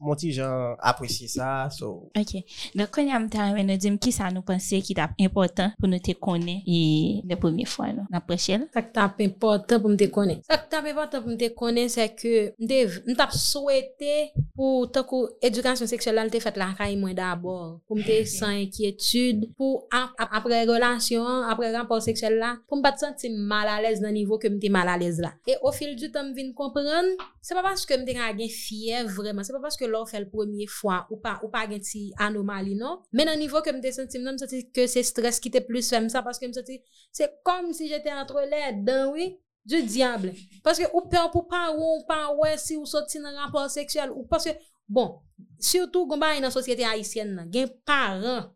[0.00, 2.10] mon petit gens apprécier ça, so.
[2.16, 2.36] Ok.
[2.74, 5.90] Donc, kon yam ta men nou dim ki sa nou pense ki tap important pou
[5.90, 6.78] nou te konen e
[7.26, 8.06] de pwemye fwa nou.
[8.12, 8.68] Nan prechel.
[8.72, 10.42] Ça qui tape important pour me te connaître.
[10.48, 15.02] Ça qui tape important pour me te connaître, c'est que me tape souhaité pour tant
[15.04, 17.80] que éducation sexuelle là, te fait la caille moi d'abord.
[17.86, 22.76] Pour me te sans inquiétude, pour ap- ap- après relation, après rapport sexuel là, pour
[22.78, 25.32] me pas sentir mal à l'aise dans le niveau que me mal à l'aise là.
[25.46, 27.08] Et au fil du temps, me vinn comprendre,
[27.42, 28.04] c'est pas parce que me
[28.36, 31.48] gen fièvre vraiment, c'est pas parce que l'on fait le premier fois ou pas ou
[31.48, 34.86] pas gen ti anomalie non, mais le niveau que me te senti, me senti que
[34.86, 36.80] c'est stress qui te plus fait ça parce que me senti
[37.12, 40.32] c'est comme si j'étais entre les dents, oui, du diable.
[40.62, 44.10] Parce que ou peur pour pas ou pas ouais si ou sorti dans rapport sexuel
[44.10, 44.50] ou parce que
[44.88, 45.20] bon,
[45.60, 48.50] surtout qu'on dans la société haïtienne, nan, gen parents,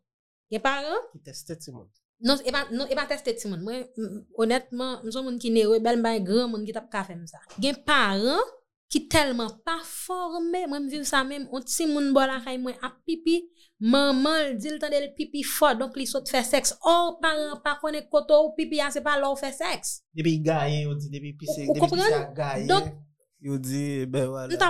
[0.51, 1.03] gen parents?
[1.12, 1.89] Qui testait tout monde.
[2.23, 3.62] non, e pa, non, e pa teste ti moun.
[3.66, 6.75] Mwen, m- honnêtement, m son moun ki ne rebel, m ba yon gran moun ki
[6.77, 7.41] tap ka fem sa.
[7.59, 8.39] Gen paran
[8.93, 12.99] ki telman pa forme, mwen viv sa mèm, on ti moun bol akay mwen ap
[13.09, 13.38] pipi,
[13.80, 17.78] maman l dil tan del pipi fò, donk li sot fè seks, or paran pa
[17.80, 20.03] konen koto ou pipi ya se pa lò fè seks.
[20.12, 22.68] Depi gaye, ou di depi pise, depi pise a gaye.
[22.68, 22.93] Donk,
[23.43, 24.68] Yo dit, ben M voilà.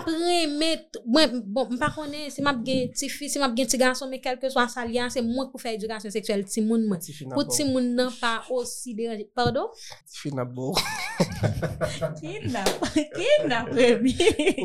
[1.04, 4.08] mwen, bon, m pa konen, se map gen ti fi, se map gen ti garçon,
[4.08, 7.02] me kelke se mwen pou fè edukasyon seksuel ti moun mwen.
[7.34, 9.28] Pou ti moun nan pa osi deranje.
[9.36, 9.68] Pardon?
[10.08, 10.72] Ti fin à beau.
[12.16, 12.32] Ki.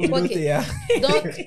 [0.08, 0.64] Ou ya.
[1.04, 1.44] Donc,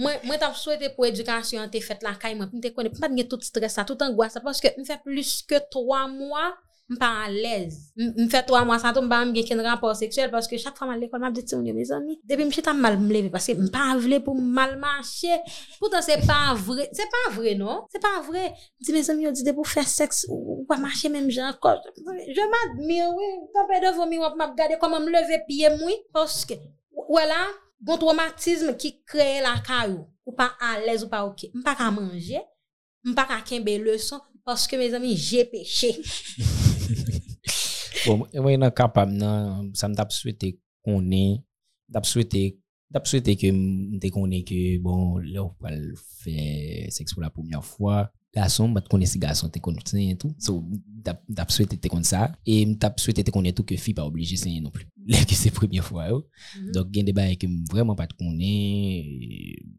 [0.00, 3.76] mwen, tap souwete pou edukasyon te fet la kay mwen, konen, mwen gen tout stres
[3.76, 6.54] sa, tout angoisse sa, paske mwen fè plus ke 3 mwa,
[6.92, 7.78] m pa an lez.
[7.96, 10.76] M fè 3 mwa sa tou m ba m gen ken rapport seksuel paske chak
[10.78, 12.18] fwa man l'ekol m ap dit se moun yo me zami.
[12.28, 15.38] Depi m chita mal m leve paske m pa vle pou mal manche.
[15.80, 17.82] Poutan se pa vre, se pa vre non?
[17.92, 18.44] Se pa vre.
[18.52, 21.56] M di me zami yo di de pou fè seks ou pa manche menm jan
[21.62, 21.80] koj.
[22.28, 23.32] Je m admire, oui.
[23.56, 25.96] Kampè de vomi wap m ap gade koman m leve piye moui.
[26.12, 26.58] Paske,
[27.12, 27.40] wè la,
[27.80, 30.04] bon traumatisme ki kreye la kayou.
[30.28, 31.48] Ou pa an lez ou pa ok.
[31.56, 32.42] M pa ka manje,
[33.06, 35.96] m pa ka kenbe le son paske me zami jè peche.
[38.02, 41.38] Bon, mwen nan kapab nan, sa m tap souwete konen,
[41.94, 42.56] tap souwete,
[42.92, 45.78] tap souwete ke m te konen ke, bon, lè ou pal
[46.22, 50.58] fè seks pou la poumyan fwa, gason, bat konen si gason te konen tout, so,
[51.06, 54.40] tap souwete te konen sa, e m tap te konen tout ke fi pa oblije
[54.40, 56.24] senyen non pli, lè ke se poumyan fwa yo,
[56.74, 59.06] dok gen de baye ke m vreman pat konen,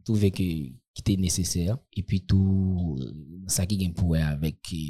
[0.08, 0.48] touve ke
[0.94, 2.96] ki te neseser, e pi tou,
[3.52, 4.84] sa ki gen pouwe avek ki,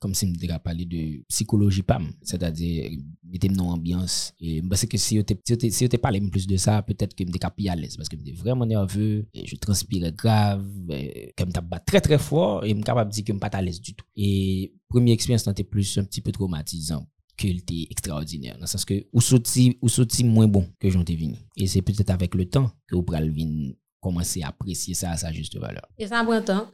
[0.00, 2.98] kom si a pale de psikoloji pam, se ta di,
[3.28, 7.26] metem nan ambyans, e mbase ke si te pale m plus de sa, petet ke
[7.28, 10.64] m dek a pi ales, paske m dek vreman nerveux, e je transpire grav,
[11.36, 13.78] ke m tap bat tre tre fwa, e m kapab di ke m pat ales
[13.78, 14.06] du tout.
[14.16, 17.04] E premi eksperyans nan te plus un pti pe traumatizan,
[17.40, 21.36] ke l te ekstraordiner, nan sas ke ou soti mwen bon ke jon te vini.
[21.60, 25.28] E se petet avek le tan, ke ou pral vin komanse apresye sa a sa
[25.32, 25.84] juste valeur.
[26.00, 26.72] E sa mwen tan.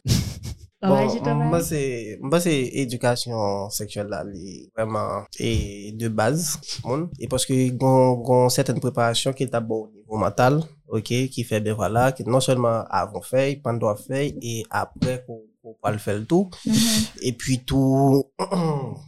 [0.85, 1.09] Bon,
[2.21, 2.53] mba se
[2.83, 5.53] edukasyon seksyol la li vreman e
[5.97, 7.07] de baz moun.
[7.17, 10.61] E poske gon seten preparasyon ki ta bon nivou mental,
[11.01, 15.75] ki fe be wala, ki non selman avon fey, pandwa fey, e apre kou pou
[15.83, 16.47] pal fel tou.
[16.63, 17.07] Mm -hmm.
[17.29, 18.23] E pi tou,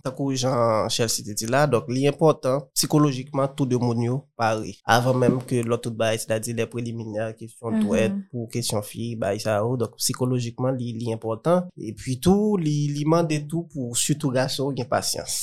[0.02, 4.74] takou jan chef site ti la, dok li important, psikologikman tou de moun yo pari.
[4.82, 7.86] Avan menm ke lotout bay, se da di le preliminar, kesyon mm -hmm.
[7.86, 11.70] tou et, pou kesyon fi, bay sa ou, oh, dok psikologikman li, li important.
[11.78, 15.34] E pi tou, li, li mande tou pou sutou gaso gen pasyans.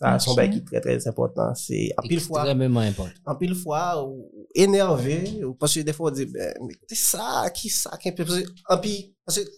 [0.00, 1.52] Sa son bay ki tre tre important.
[1.60, 2.40] Se anpil fwa.
[2.46, 3.20] Ekstrememan important.
[3.28, 8.14] Anpil fwa ou enerve ou paswe defo ou di, mwen te sa, ki sa, ki
[8.14, 8.38] anpil.
[8.72, 9.02] Anpil,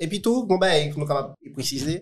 [0.03, 2.01] epi tou, bon bay, nou kapap precize,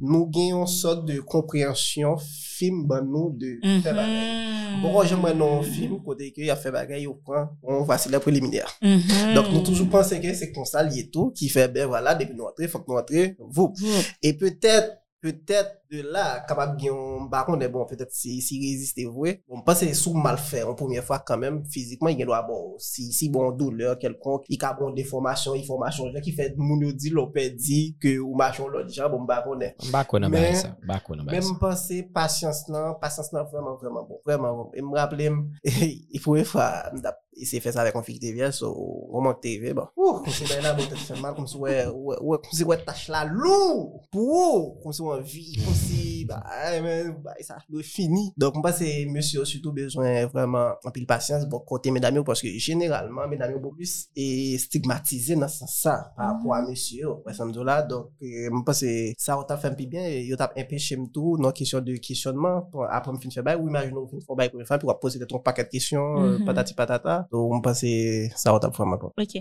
[0.00, 4.00] nou gen yon sot de komprensyon film ban nou de fe mm-hmm.
[4.00, 4.80] bagay.
[4.82, 8.22] Bon, jen mwen nou film kote ke ya fe bagay ou pran, on vasi la
[8.24, 8.72] preliminèr.
[8.80, 9.36] Mm-hmm.
[9.36, 12.70] Donk nou toujou panse ke se konsal yetou ki fe, ben wala, depi nou atre,
[12.72, 13.76] fok nou atre, vou.
[14.24, 19.04] E petèt, petèt, de la, kapab gen yon bakon de bon, petet si, si reziste
[19.12, 22.40] vwe, bon pa se sou mal fè, an poumyen fwa kanmem, fizikman gen do a
[22.46, 26.86] bon, si, si bon douleur kelkonk, i ka bon deformasyon, i formasyon, ki fè moun
[26.86, 29.72] yo di lopè di, ke ou machon lò di jan, bon bakon de.
[29.92, 31.36] Bakon nan bè sa, bakon nan bè sa.
[31.36, 34.72] Men mwen panse, pasyans nan, pasyans nan vreman, vreman bon, vreman bon.
[34.72, 38.20] E mraple m, i fwe fwa, m da, e se fè sa vek an fik
[38.22, 38.72] te so,
[39.12, 41.60] roman TV, vye, bon, ouh, kon se bè la bon te fè mal, kon se
[41.60, 45.76] wè, wè, wè, kon se wè tache la lou, pou, kon se wè vi, kon
[45.76, 48.30] se si, ba, ay men, ba, sa do fini.
[48.38, 52.50] Donk mpa se, monsi yo sutou bezwen vreman apil pasyans bo kote medami yo, paske
[52.62, 57.34] generalman medami yo bo plus e stigmatize nan san sa, pa apwa monsi yo, wè
[57.36, 58.22] samdou la, donk
[58.62, 61.98] mpa se, sa wot ap fèm pi bien, yo tap empèche mtou, nan kisyon de
[62.02, 64.78] kisyonman, apwa m fin fè bay, ou imagine ou fin fò bay pou m fè,
[64.78, 67.92] pou wap pose de ton paket kisyon, patati patata, donk mpa se,
[68.38, 69.12] sa wot ap fèm apwa.
[69.18, 69.40] Ok,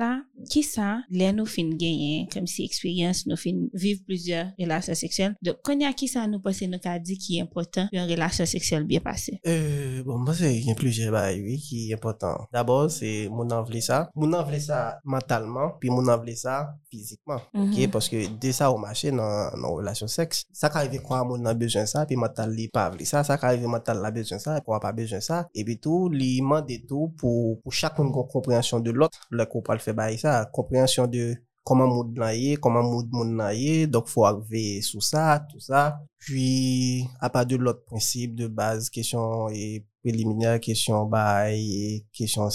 [0.00, 0.12] la,
[0.50, 5.36] ki sa, lè nou fin genyen, kem si eksperyans nou fin viv plouzyor relasyon seksyel,
[5.60, 9.00] de konya ki sa nou pase nou ka di ki important yon relasyon seksyel biye
[9.04, 9.36] pase?
[9.44, 12.48] Euh, bon, mwen se yon pluje ba yon ki important.
[12.54, 14.06] D'abord, se moun an vle sa.
[14.16, 16.56] Moun an vle sa mentalman, pi moun an vle sa
[16.90, 17.42] fizikman.
[17.52, 20.44] Ok, paske de sa ou mache nan relasyon seks.
[20.56, 23.24] Sa ka rive kwa moun nan bejoun sa, pi mental li pa vle sa.
[23.26, 25.44] Sa ka rive mental la bejoun sa, kwa pa bejoun sa.
[25.52, 29.82] E pi tou, li mande tou pou chakoun kon komprensyon de lot, le kou pal
[29.82, 31.34] fe ba yon sa, komprensyon de
[31.66, 36.00] koman moud nan ye, koman moun nan ye, dok fwo akve sou sa, tout sa,
[36.24, 39.52] pwi apad de lot prinsip de baz, kesyon
[40.00, 42.50] preliminèr, kesyon bay, kesyon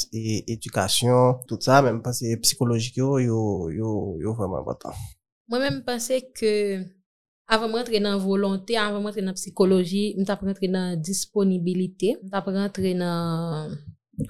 [0.56, 3.16] edukasyon, tout sa, mèm panse psikologik yo,
[3.70, 4.94] yo vèman batan.
[5.50, 6.54] Mwen mèm panse ke
[7.46, 12.50] avèm rentre nan volonté, avèm rentre nan psikologi, mèm tap rentre nan disponibilite, mèm tap
[12.50, 13.78] rentre nan...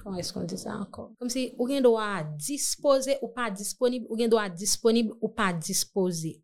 [0.02, 1.12] Kon eskon di sa ankon?
[1.20, 5.12] Kom si ou gen do a dispose ou pa disponib, ou gen do a disponib
[5.20, 6.34] ou pa dispose.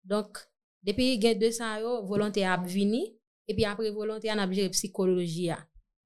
[0.00, 0.40] Donk,
[0.84, 3.04] depi gen de sa yo, volante ap vini,
[3.50, 5.58] epi apre volante an ap jere psikoloji ya.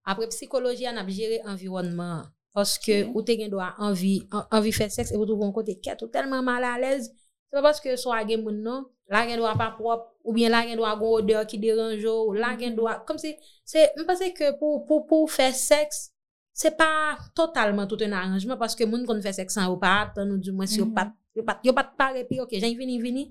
[0.02, 2.26] Apre psikoloji an ap jere environnement.
[2.54, 6.10] Oske ou te gen do a anvi fe seks, e wotou kon kote ket ou
[6.10, 9.54] telman mal alez, se pa paske so a gen moun non, la gen do a
[9.58, 12.74] pa prop, ou bien la gen do a go odeur ki deranjo, ou la gen
[12.78, 13.34] do a, kom si,
[13.66, 16.13] se, mpase ke pou fe seks,
[16.54, 20.54] se pa totalman tout un aranjman, paske moun kon fè seksan ou pat, nou di
[20.54, 21.14] mwen si mm -hmm.
[21.34, 21.46] yo mhm.
[21.46, 23.24] pat, yo pat pare pi, ok, jen vini vini,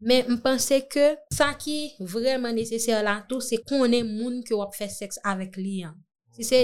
[0.00, 4.88] men mpense ke sa ki vreman neseser la tou, se konen moun ki wap fè
[4.88, 5.94] seks avèk li an.
[6.32, 6.58] Si se,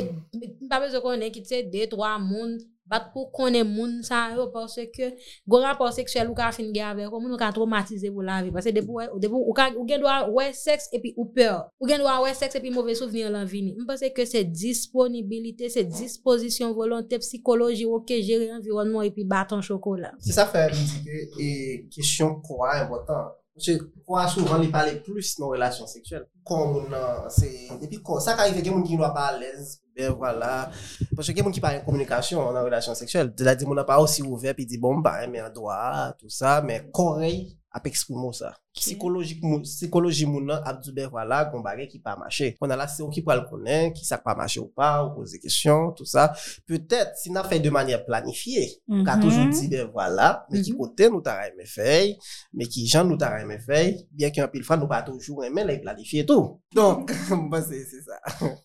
[0.65, 2.57] mpa bezè konen ki tse, de, 3 moun,
[2.87, 5.11] Bat pou konen moun sa yo, parce ke
[5.49, 8.39] go rapor seksuel ou ka fin gen avek, ou moun ou ka traumatize pou la
[8.45, 8.53] vi.
[8.55, 12.21] Pase debou ou gen do a wè seks epi ou pèr, ou gen do a
[12.23, 13.75] wè seks epi mouvè souvenir lan vini.
[13.75, 19.65] Mwen pense ke se disponibilite, se disposisyon volante, psikoloji ou ke jere environnement epi baton
[19.67, 20.15] chokola.
[20.23, 21.51] Se sa fè, mwen dike, e
[21.97, 26.27] kisyon kwa important, Se kwa souvan li pale plus nan relasyon seksuel.
[26.47, 27.49] Kon moun nan, se,
[27.81, 30.69] epi kon, sa ka ife gen moun ki nou a pa alez, ben wala,
[31.17, 33.97] pwese gen moun ki pale komunikasyon nan relasyon seksuel, de la di moun a pa
[34.03, 37.47] osi ouve, pi di bon, ba, men a doa, tout sa, men korey,
[37.77, 38.55] ap eksprimo sa.
[38.77, 42.53] Psikoloji moun nan ap djube wala kon bagay ki pa mache.
[42.61, 45.41] Kon ala se ou ki pral konen, ki sak pa mache ou pa, ou pose
[45.41, 46.29] kesyon, tout sa.
[46.69, 48.67] Petet, si nan fey de manye planifiye,
[49.07, 52.17] ka toujou djube wala, me ki kote nou taray me fey,
[52.57, 55.45] me ki jan nou taray me fey, bien ki an pil fwa nou pa toujou
[55.45, 56.57] remen la planifiye tou.
[56.77, 58.21] Donk, mba se se sa.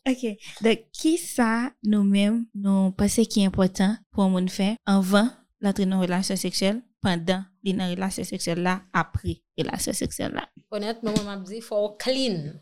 [0.07, 5.31] Ok, dek ki sa nou men nou pase ki important pou moun fey anvan
[5.61, 10.45] la tre nou relasyon seksyel pandan li nan relasyon seksyel la apri relasyon seksyel la.
[10.71, 12.53] Ponet, mwen mwen ap di, fò ou clean.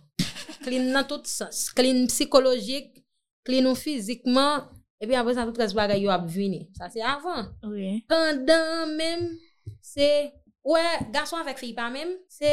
[0.64, 1.70] Clean nan tout sens.
[1.76, 2.92] Clean psikologik,
[3.48, 4.68] clean ou fizikman,
[5.00, 6.66] epi apre san tout res bagay yo ap vini.
[6.78, 7.52] Sa se avan.
[7.68, 8.00] Oui.
[8.12, 9.26] Pandan men,
[9.86, 10.10] se,
[10.68, 10.86] wè,
[11.16, 12.52] gason avèk fi pa men, se,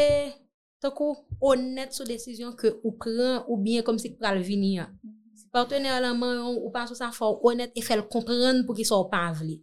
[0.83, 4.91] takou, onet sou desisyon ke ou pran ou bien kom si pral vini ya.
[5.37, 9.11] Si partenè alaman ou pan sou sa fò onet e fèl kompran pou ki sou
[9.11, 9.59] pa avli.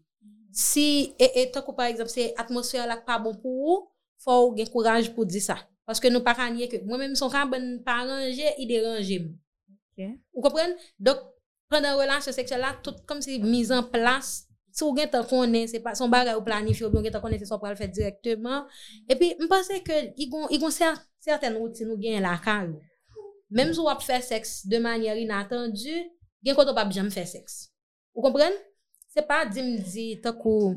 [0.54, 3.80] Si, e takou par exemple, se atmosfer lak pa bon pou ou,
[4.22, 5.58] fò ou gen kouraj pou di sa.
[5.84, 9.32] Paske nou pa kanye ke, mwen mèm son kan ben pa ranger, i deranje m.
[10.32, 10.78] Ou kompren?
[11.02, 11.26] Dok,
[11.72, 15.96] prendan relasyon seksyon la, tout kom si mizan plas, sou gen ta konen, se pa,
[15.98, 18.70] son bagay ou planifyo, ou gen ta konen se so pral fè direktèman.
[19.10, 22.80] E pi, mpase ke, i gon certain route se nou gen lakay ou.
[23.54, 25.98] Mèm sou wap fè seks de manyer inattendu,
[26.46, 27.68] gen koto pa bjam fè seks.
[28.16, 28.56] Ou kompren?
[29.14, 30.74] se pa di mdi takou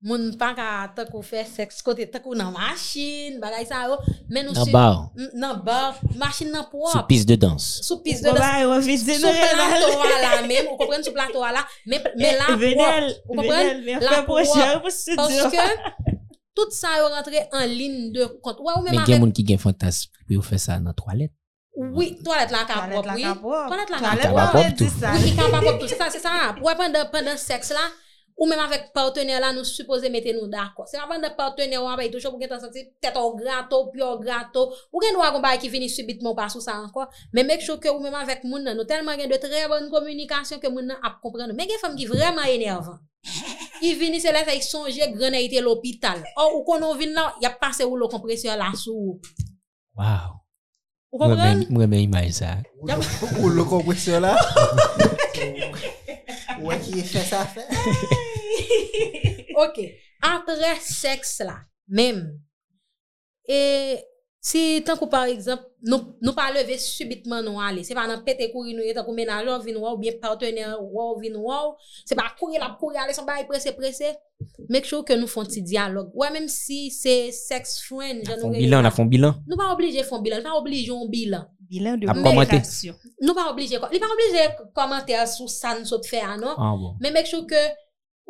[0.00, 3.98] moun pa ka takou fè seks kote takou nan machin, bagay sa yo,
[4.32, 4.70] men nou si...
[4.70, 4.94] Mm, nan bar.
[5.42, 6.94] Nan bar, machin nan pou wap.
[6.94, 7.66] Sou pis de dans.
[7.84, 8.40] Sou pis de dans.
[9.20, 12.00] Sou plato wala men, ou kompren sou plato wala, men
[12.40, 13.10] la pou wap.
[13.28, 14.88] Ou kompren la pou wap.
[14.88, 15.68] Parce Paske,
[16.56, 18.56] tout sa yo rentre en line de kont.
[18.56, 18.96] Ou wè ou men.
[18.96, 21.34] Men gen moun ki gen fantasy pou yo fè sa nan toalet.
[21.94, 23.24] Oui, toilette la ka propre, oui.
[23.24, 23.68] Toilette la ka propre.
[23.68, 25.24] Toilette la ka propre.
[25.24, 26.54] Oui, ka pa propre tout sa, se sa.
[26.60, 27.86] Ouè, pandan seks la,
[28.40, 30.86] ou menm avèk partenè la nou suppose mette nou d'akwa.
[30.88, 34.00] Se avan de partenè ou avèk toujou pou gen tan santi tèt ou grato, pi
[34.00, 37.04] ou grato, ou gen nou akon bay ki vini subitman pa sou sa anko,
[37.36, 39.90] men mek chou ke ou menm avèk moun nan nou telman gen de tre bon
[39.92, 41.58] komunikasyon ke moun nan ap kompren nou.
[41.58, 42.96] Men gen fèm ki vreman enervan.
[43.84, 46.24] I vini se lè fèk sonje grenè ite l'opital.
[46.40, 49.18] Or, ou konon vin nan, yap pase ou lo kompresyon la sou.
[50.00, 50.39] Waw.
[51.10, 51.64] Ou kompren?
[51.74, 52.52] Mwen men imaj sa.
[53.40, 54.36] Ou lo kompresyon la.
[56.60, 57.66] Ou e ki fè sa fè.
[59.60, 59.80] Ok.
[60.30, 61.56] Apre seks la.
[61.90, 62.22] Mem.
[63.50, 63.58] E
[64.40, 68.46] Si tankou par exemple, nou, nou pa leve subitman nou ale, se pa nan pete
[68.48, 71.74] kouri nou ye tankou menajon vin waw, bien partener waw vin waw,
[72.08, 74.14] se pa kouri la kouri ale, se ba yi prese prese,
[74.72, 76.08] mek chou ke nou fon ti dialog.
[76.16, 78.56] Ouè, menm si se sex friend, jan nou re...
[78.56, 79.36] Fon bilan, la fon bilan.
[79.44, 81.44] Nou pa oblije fon bilan, nou pa oblije yon bilan.
[81.70, 82.96] Bilan de komunikasyon.
[83.20, 86.96] Nou pa oblije, li pa oblije komante sou san sot fe anon, ah, bon.
[87.04, 87.60] men mek chou ke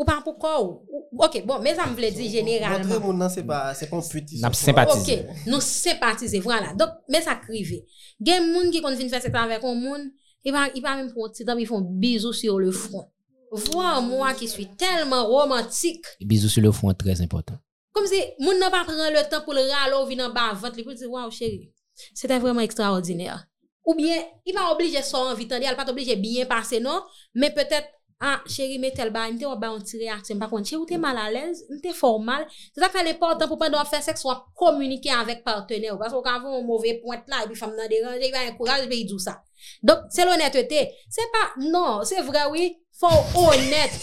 [0.01, 0.79] ou pa pou kwa ou.
[0.89, 3.01] Ou- Ok, bon, men sa m vle di Montre generalman.
[3.03, 4.39] moun nan se pa, se kon puti.
[4.41, 5.17] Nap simpatize.
[5.21, 6.71] Ok, nou simpatize, voilà.
[6.79, 7.83] Donk, men sa krive.
[8.23, 10.07] Gen moun ki kon fin fè sektan avèk on moun,
[10.47, 13.11] i pa, i pa mèm pou ti tam, i fon bizou sur le front.
[13.51, 17.59] Vwa mwa ki sui telman romantik, Bisous sur le front, très important.
[17.93, 20.77] kom si moun nan pa pren le tan pou le ralo vi nan ba vant,
[20.79, 21.73] li pou di, waw chéri,
[22.15, 23.49] c'était vraiment extraordinaire.
[23.85, 27.03] Ou bien, i pa oblige so an vitan di, al pa t'oblige bien pase, non?
[27.35, 27.91] Men peut-être,
[28.21, 30.89] ah, chéri, mè tel ba, mè te wap ba yon ti reaksyon, bakon, chéri, ou
[30.89, 34.03] te mal alèz, mè te formal, se tak fè lè portan pou pè do fè
[34.05, 37.73] seks wap komunike avèk partenè ou, paswò kan vè yon mouvè point la, epi fèm
[37.79, 39.39] nan deranje, yon yon kouraj, epi yon djou sa.
[39.81, 42.67] Dok, se l'onètete, se pa, non, se vre wè,
[43.01, 43.09] fò
[43.47, 43.97] onèt,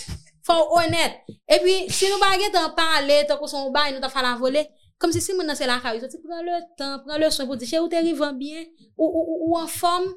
[0.48, 1.22] fò onèt,
[1.54, 4.66] epi, si nou bagè tan pale, tan kouson ba, yon ta fè la volè,
[4.98, 7.30] kom se si moun nan se la kari, so ti pren le tan, pren le
[7.30, 8.66] son pou di, chéri, ou te rivan bien,
[8.98, 10.10] ou, ou, ou, ou en forme,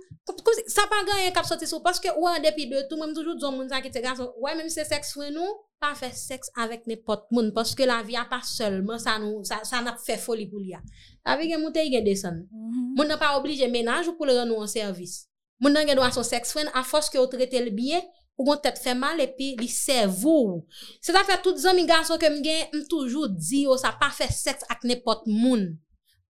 [0.70, 3.56] Sa pa ganyen kap soti sou, paske ou an depi de tou, mwen toujou dzon
[3.56, 6.86] moun sa ki te ganson, wè mèm se seks fwen nou, pa fè seks avèk
[6.90, 9.16] nepot moun, paske la vi a pa selman, sa,
[9.48, 10.82] sa, sa nap fè foli pou li a.
[11.32, 12.42] Avi gen moun te yi gen desan.
[12.50, 12.94] Mm -hmm.
[12.98, 15.26] Moun nan pa oblije menaj ou pou le renou an servis.
[15.58, 18.00] Moun nan gen do an son seks fwen, a fos ki ou trete l biye,
[18.36, 20.64] ou kon tèt fè mal epi li servou.
[21.00, 23.92] Se ta fè tout zon mi ganson ke mi gen, m toujou di yo, sa
[23.92, 25.76] pa fè seks ak nepot moun.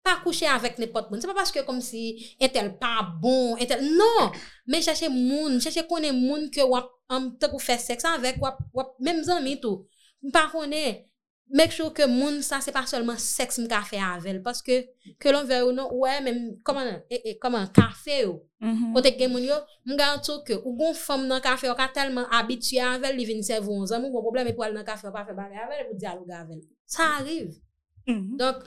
[0.03, 1.20] pas coucher avec n'importe monde.
[1.20, 4.32] C'est pas parce que comme si est-elle pas bon, est-elle non,
[4.66, 8.59] mais chercher moun, chercher connaître moun que wap am te pour faire sexe avec wap
[8.72, 9.86] wap même amis tout.
[10.32, 11.11] Pas connaître
[11.51, 14.38] Mek chou sure ke moun sa se pa solman seks m ka fe avel.
[14.44, 14.76] Paske
[15.18, 18.36] ke lon ve ou nou, wè men, koman, e, e, koman, kafe ou.
[18.62, 18.92] Mm.
[18.94, 19.57] Kote gen moun yo,
[19.88, 23.42] m gantou ke ou gon fom nan kafe ou ka telman abitye avel, li vin
[23.42, 25.59] se voun zan, moun ou gon probleme pou al nan kafe ou pa fe bale
[25.59, 26.62] avel, pou dialogue avel.
[26.86, 27.59] Sa arrive.
[28.07, 28.38] Mm -hmm.
[28.38, 28.62] Donk,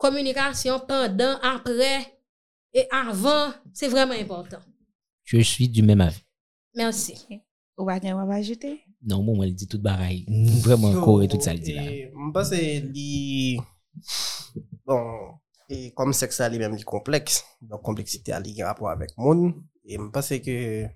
[0.00, 1.92] komunikasyon pandan, apre,
[2.72, 4.64] e avan, se vreman important.
[5.24, 6.24] Je suis du même avis.
[6.74, 7.14] Merci.
[7.78, 8.78] Ou wagen wap ajoute?
[9.02, 10.26] Non, bon, elle dit tout pareil.
[10.60, 11.82] Vraiment, corps et tout ça, le dit là.
[11.84, 13.56] Je pense que.
[14.84, 15.00] Bon,
[15.68, 19.94] et comme sexe ça lui-même li complexe, donc complexité a li rapport avec monde, et
[19.96, 20.86] je pense que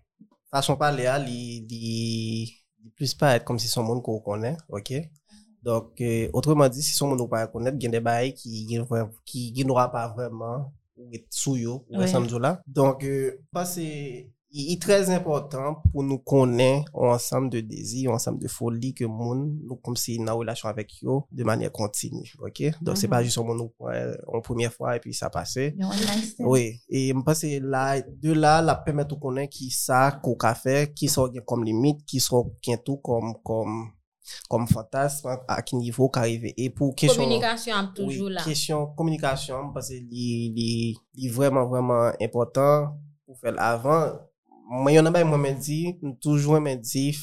[0.50, 2.52] façon parler li
[2.96, 4.92] plus pas être comme si son monde qu'on connaît, ok?
[5.64, 8.34] Donc, euh, autrement dit, si son monde qu'on pas connaître, il y a des bails
[8.34, 8.66] qui,
[9.24, 12.60] qui, qui n'aura pas vraiment, ou être sous yo, ou ensemble là.
[12.66, 13.40] Donc, euh,
[13.74, 19.04] que il est très important pour nous connaître ensemble de désirs, ensemble de folies que
[19.04, 22.62] moun, nous comme si nous en relation avec eux de manière continue, ok?
[22.80, 23.10] Donc, c'est Mhm.
[23.10, 23.72] pas juste un monde nous
[24.28, 25.28] en première fois et puis ça
[26.24, 26.46] stand?
[26.46, 30.36] Oui, et je pense que là, de là, la permet de connaître qui ça, qu'on
[30.42, 33.88] a fait, qui sont comme limite, qui sont qui tout comme, comme,
[34.48, 36.54] comme fantasme, à quel niveau qu'arriver.
[36.56, 37.24] Et pour question,
[37.94, 38.42] toujou oui, la.
[38.42, 40.98] question communication, parce que li
[41.30, 44.12] vraiment, vraiment important pour faire avant.
[44.68, 47.16] Moi, y'en a pas, moi, me dit, toujours me dit,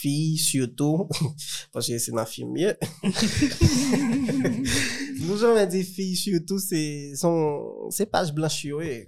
[0.00, 1.08] fille surtout,
[1.72, 2.74] parce que c'est dans le film mieux.
[5.26, 9.06] Toujours me dit, fille surtout, c'est, son, c'est page blanche, eh.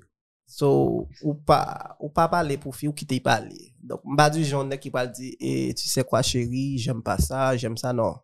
[0.52, 3.56] So, ou pa, ou pa pale pou fi ou ki te pale.
[3.80, 7.00] Donk, mba di joun nek ki pale di, e, eh, tu se kwa chéri, jem
[7.04, 8.20] pa sa, jem sa, non.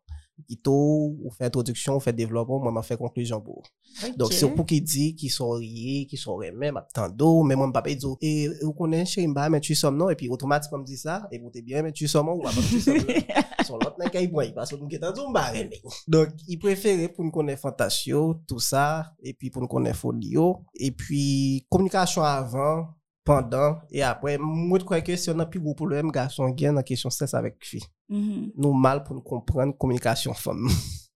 [0.49, 3.63] Ito, ou fait introduction, ou fait développement, moi, m'a fait conclusion pour.
[4.17, 7.97] Donc, c'est pour qui dit, qui sont qui sont m'a tando, mais moi, m'papa, il
[7.97, 11.29] dit, et, vous connaissez, m'ba, mais tu sommes non, et puis, automatiquement, me dit ça,
[11.33, 13.05] et vous t'es bien, mais tu sommes ou, pas tu sommes non.
[13.67, 14.87] Son l'autre qu'à y parce que nous,
[15.33, 15.71] qui.
[16.07, 20.65] Donc, il préférait pour nous connaître fantasio, tout ça, et puis pour nous connaître folio,
[20.75, 22.87] et puis, communication avant,
[23.29, 26.73] pendant, et après, moi, je crois que si on a plus gros problème, garçon, gain,
[26.73, 28.53] dans question stress avec fille Mhm.
[28.57, 30.67] nous mal pour nous comprendre communication femme.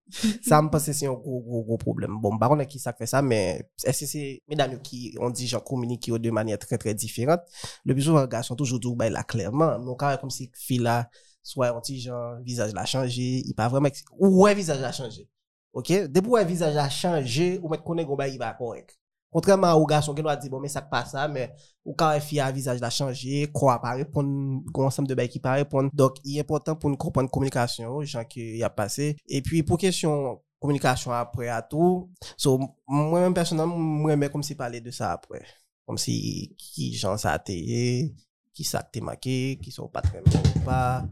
[0.42, 2.18] ça me pense que c'est un gros, gros, gros problème.
[2.20, 5.46] Bon, par contre, qui ça fait ça, mais est-ce que c'est mesdames qui ont dit
[5.46, 7.40] genre communiquer de manière très, très différente?
[7.86, 9.78] Le plus souvent, les garçons toujours dit, bah, là, clairement.
[9.78, 11.08] Donc, quand comme si fille là,
[11.42, 13.88] soit un petit genre, visage l'a changé, il pas vraiment,
[14.18, 15.28] ouais, visage l'a changé.
[15.72, 15.88] OK?
[16.08, 18.98] Depuis ouais, visage a changé, ou mettre connaître, bah, il va correct.
[19.32, 21.54] Contrairement aux garçons qui a dit, bon, mais ça passe ça, mais
[21.86, 25.40] ou quand fille a visage l'a changé, quoi pas répondre, un ensemble de bails qui
[25.40, 25.88] pas répondre.
[25.94, 29.16] Donc, il est important pour nous comprendre communication, gens qui y a passé.
[29.26, 34.54] Et puis, pour question communication après à tout, so, moi-même personnellement, moi, mais comme si
[34.54, 35.44] parler de ça après.
[35.86, 40.38] Comme si, qui gens ça a qui ça a marqué, qui sont pas très bons
[40.56, 41.04] ou pas,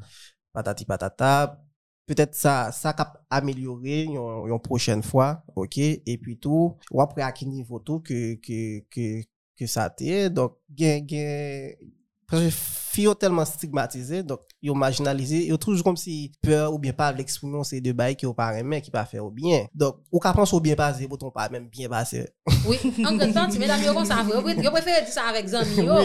[0.52, 1.58] patati patata.
[2.10, 5.78] Peut-être ça, ça cap améliorer une, prochaine fois, ok?
[5.78, 9.22] Et puis tout, ou après à quel niveau tout que, que, que,
[9.56, 10.28] que ça été.
[10.28, 10.56] Donc,
[12.26, 12.50] parce que
[12.92, 16.92] filles tellement stigmatisées, donc, ils ont marginalisé, ils ont toujours comme si peur ou bien
[16.92, 19.66] pas l'exprimer, c'est de bail qui ont pas aimé, qui pas fait au bien.
[19.74, 22.28] Donc, ou qu'à penser au bien passé, pourtant pas même bien passé.
[22.66, 25.46] Oui, en grand temps, mesdames yo kon sa vre, yo yo prefere di sa avek
[25.48, 25.96] zanmi yo.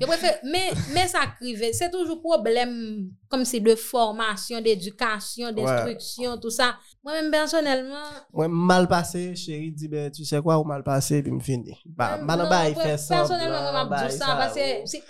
[0.00, 6.36] Yo prefere, mais, mais ça krive, c'est toujours problème comme c'est de formation, d'éducation, d'instruction,
[6.38, 6.76] tout ça.
[7.04, 11.32] Moi-même, personnellement, Moi, mal passé, chérie dit, ben, tu sais quoi, ou mal passé, puis
[11.32, 11.76] me fini.
[11.86, 13.16] Bah, mal bas, il fait ça.
[13.16, 15.02] Personnellement, moi, dit ça, parce que, c'est-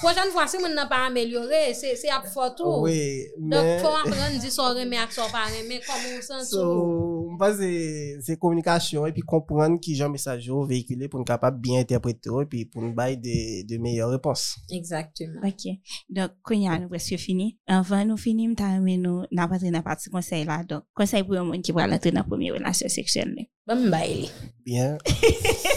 [0.00, 2.82] prochaine fois, si moun nan pas amélioré, c'est, c'est ap photo.
[2.82, 3.78] Oui, Donc, mais.
[3.78, 6.56] faut apprendre di son remè ak son pa remè, comment on sent tout.
[6.56, 11.24] So, mpa c'est c'est communication et puis comprendre qui genre message yo véhiculé pour nous
[11.24, 14.56] capable bien interpréter et puis pour nous bailler de, de meilleures réponses.
[14.70, 15.40] Exactement.
[15.44, 15.70] Ok.
[16.08, 17.56] Donc, Konya, nou preske fini?
[17.66, 20.62] Avant nou fini, mta ame nou nan patre nan pati konsey la.
[20.68, 23.48] Donc, konsey pou yon moun ki pral entre nan premier relasyon seksyel ne.
[23.66, 24.30] Bon, m'bay li.
[24.66, 24.98] Bien.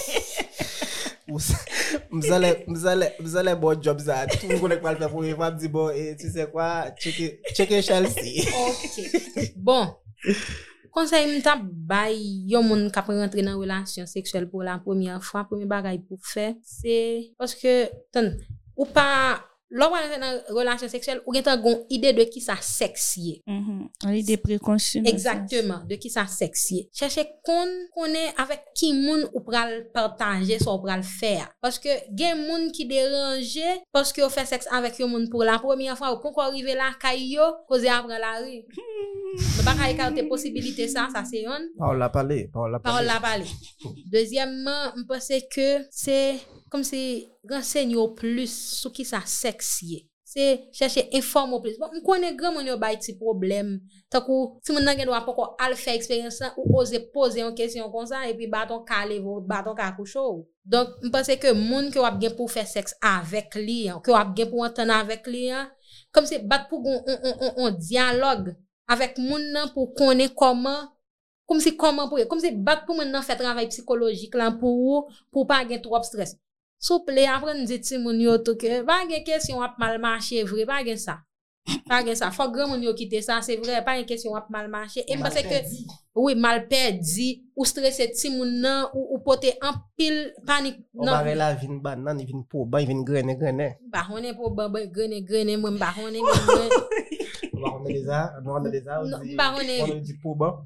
[2.12, 6.14] Mzale bo job za, tou mwen konek pal pe pou mwen fap di bo, e
[6.20, 6.70] tu se kwa,
[7.00, 8.46] cheke Chelsea.
[8.66, 9.92] Ok, bon,
[10.96, 12.18] konsey mta bay
[12.50, 16.54] yon moun kap rentre nan relasyon seksuel pou la pwemye fwa, pwemye bagay pou fe,
[16.66, 16.98] se,
[17.40, 17.78] paske,
[18.16, 18.34] ton,
[18.78, 19.10] ou pa...
[19.70, 22.56] lò wè nan fè nan relasyon seksuel, ou gen tan gon ide de ki sa
[22.64, 23.42] seksye.
[23.46, 23.90] Mhm.
[24.06, 25.02] On est des préconçus.
[25.06, 26.88] Exactement, de ki sa seksye.
[26.94, 31.36] Chèche kon konè avèk ki moun ou pral partaje so ou pral fè.
[31.62, 35.96] Paske gen moun ki deranje, paske ou fè seks avèk yo moun pou la premiè
[36.00, 38.64] fwa ou kon kon rive la kay yo, koze apre la ri.
[39.40, 41.70] Mè baka e kalte posibilite sa, sa se yon.
[41.78, 43.14] Pa ou la pale, pa ou la Parole pale.
[43.14, 43.46] la pale.
[44.10, 46.18] Dezyèmman, m pense ke se
[46.72, 47.00] kom se
[47.50, 50.06] gansen yo plus sou ki sa seksye.
[50.30, 50.46] Se
[50.78, 51.80] chèche inform yo plus.
[51.82, 53.80] Bon, m konen gen moun yo bay ti problem.
[54.14, 57.90] Takou, si moun nan gen wap poko al fè eksperyensan ou ose pose yon kesyon
[57.94, 60.44] kon sa, epi baton ka levo, baton ka kouchou.
[60.70, 64.36] Donk, m pense ke moun ki wap gen pou fè seks avèk li, ki wap
[64.38, 65.48] gen pou anten avèk li,
[66.14, 68.54] kom se bat pou goun on, on, on, on diyalog
[68.90, 70.86] avèk moun nan pou konen koman
[71.50, 74.60] Kom si koman pou e, kom si bat pou men nan fè travay psikolojik lan
[74.62, 75.00] pou ou,
[75.34, 76.36] pou pa gen trop stres.
[76.80, 81.18] Souple, apren di ti moun yo toke, bagen kesyon wap malmanche vre, bagen sa.
[81.90, 85.04] Bagen sa, fok gran moun yo kite sa, se vre, bagen kesyon wap malmanche.
[85.04, 85.60] E mpase ke,
[86.16, 91.12] oui, malperdi, ou stresse ti moun nan, ou, ou pote an pil panik nan.
[91.12, 93.74] O bare la vin ban nan, vin pou ban, vin grene grene.
[93.92, 96.84] Bahone pou ban, grene grene, mwen bahone grene.
[97.60, 100.64] Bahone leza, bahone leza, non, ou di pou ban.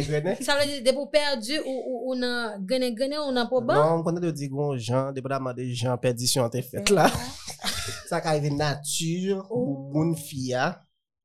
[0.00, 0.36] Grene.
[0.44, 3.76] Sa vle de pou perdi, ou, nan grene grene, ou nan pou ban.
[3.76, 7.10] Non, konen de di gon jan, de pou daman de jan perdisyon te fet la.
[8.10, 10.72] Sa ka nature, ou moun fia,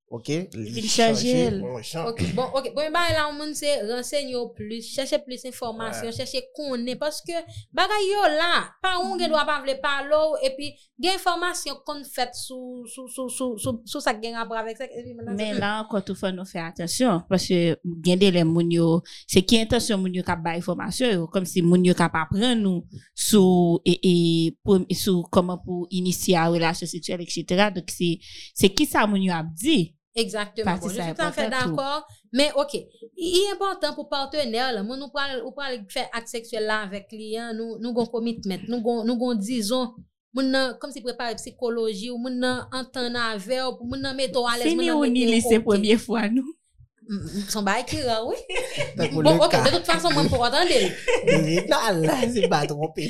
[0.09, 0.29] ok?
[0.55, 2.07] Li jan.
[2.07, 6.45] Ok, bon, ok, bon, ba la moun se renseigne yo plus, chèche plus informasyon, chèche
[6.55, 7.41] konen, paske
[7.75, 8.51] bagay yo la,
[8.83, 13.27] pa ou gen do ap avle palo, epi gen informasyon kon fèt sou, sou, sou,
[13.33, 17.25] sou, sou, sou sa gen epi menan Men la ankon tou fè nou fè atensyon.
[17.27, 21.27] Paske gen de le moun yo, se ki intensyon moun yo kap ba informasyon yo,
[21.33, 24.15] kom si moun yo kap apren nou sou, e, e,
[24.63, 25.85] pou, sou koman pou
[26.55, 27.67] relasyon seksuel, etc.
[27.75, 28.15] Dok se,
[28.55, 29.97] se ki sa moun yo ap di.
[30.17, 30.75] Exactement.
[30.77, 32.05] Bon, je suis tout à fait d'accord.
[32.33, 32.73] Mais ok,
[33.15, 37.53] il est important pour partenaire, là, nous parlons de faire acte sexuel là avec client,
[37.53, 39.93] nous avons un commitment, nous avons disons,
[40.33, 44.69] comme si préparer psychologie, ou nous entendre avec, nous mettons à l'aise.
[44.69, 46.56] C'est ni ou ni c'est première fois, nous.
[47.49, 48.35] Son bay ki ra, oui.
[49.11, 49.61] Pour Bon, ok, cas.
[49.63, 50.67] de toute façon, mwen pou attendre.
[51.71, 53.09] Non, là, c'est pas trompé.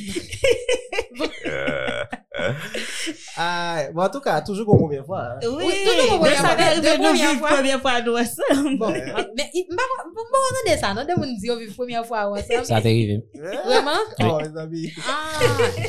[3.38, 5.22] Ah, bon, en tout cas, toujours qu'on première fois.
[5.34, 5.40] hein.
[5.44, 7.50] Oui, toujours de première fois, première fois.
[7.50, 8.78] premier fwa nou asam.
[8.78, 11.06] Bon, men, i- mba mba attendre sa, non?
[11.06, 12.66] De moun di yo viv première fois ensemble.
[12.66, 13.22] Ça t'arrive.
[13.34, 14.02] Vraiment?
[14.22, 14.92] Oh, les amis.
[15.08, 15.40] Ah.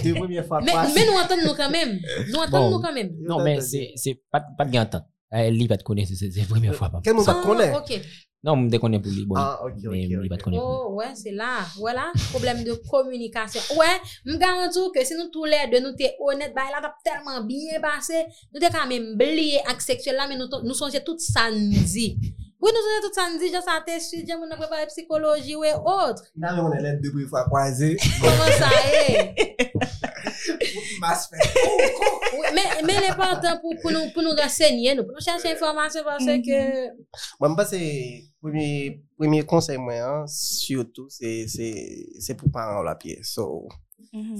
[0.02, 1.98] Deux premières fois Mais, mais nous entendons nous quand même.
[2.28, 2.76] Nous entendons Bon.
[2.76, 3.10] nous quand même.
[3.20, 5.04] Non, mais c'est c'est pas pas de gain temps.
[5.30, 6.88] Elle pas te connaître, c'est c'est la première fois.
[6.90, 7.00] pas.
[7.04, 7.72] Quel monde ça te connaît?
[7.74, 8.00] Ah, ok.
[8.44, 9.26] Non, déconne pour lui.
[9.26, 9.90] Bon, Ah, ok, ok.
[9.90, 10.28] mais il ok.
[10.28, 10.62] pas te connaître.
[10.64, 11.58] Oh, ouais, c'est là.
[11.76, 12.12] Voilà.
[12.30, 13.60] Problème de communication.
[13.76, 13.86] Ouais,
[14.24, 17.42] me garantis que si nous tous les deux, nous t'es honnêtes, bah, là, t'as tellement
[17.44, 18.24] bien passé.
[18.54, 22.16] Nous t'es quand même blié avec sexuel là, mais nous, nous songeons tout samedi.
[22.60, 26.22] Oui, nous songeons tout samedi, j'ai ça t'es suite, j'ai mon préparé psychologie ou autre.
[26.36, 27.96] Là, on est les deux premières fois croisés.
[28.20, 28.68] Comment ça
[29.08, 29.72] est?
[31.30, 31.36] fait.
[32.30, 36.02] Oui, mais, mais l'important pour, pour nous, pour nous renseigner, nous, pour nous chercher information
[36.04, 36.86] parce que,
[37.40, 42.50] Moi, je pense que c'est premier, premier conseil, moi, hein, surtout, c'est, c'est, c'est pour
[42.50, 43.28] parents la pièce.
[43.32, 43.66] So,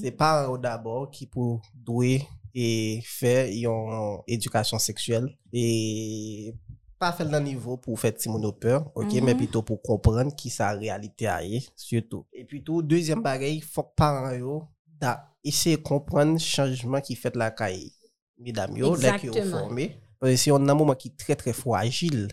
[0.01, 2.23] c'est parents d'abord qui pour douer
[2.55, 6.55] et faire une éducation sexuelle et
[6.99, 9.25] pas faire le niveau pour faire petit monde peur, ok, Mhm.
[9.25, 11.41] mais plutôt pour comprendre qui sa réalité a
[11.77, 12.27] surtout.
[12.33, 14.65] Et puis tout, deuxième bagage, faut que parents yo,
[15.01, 17.93] da, essayer de comprendre le changement qui fait la caille.
[18.39, 20.01] Mesdames yo, les qui ont formé.
[20.21, 22.29] Parce que a un moment qui est très très fragile,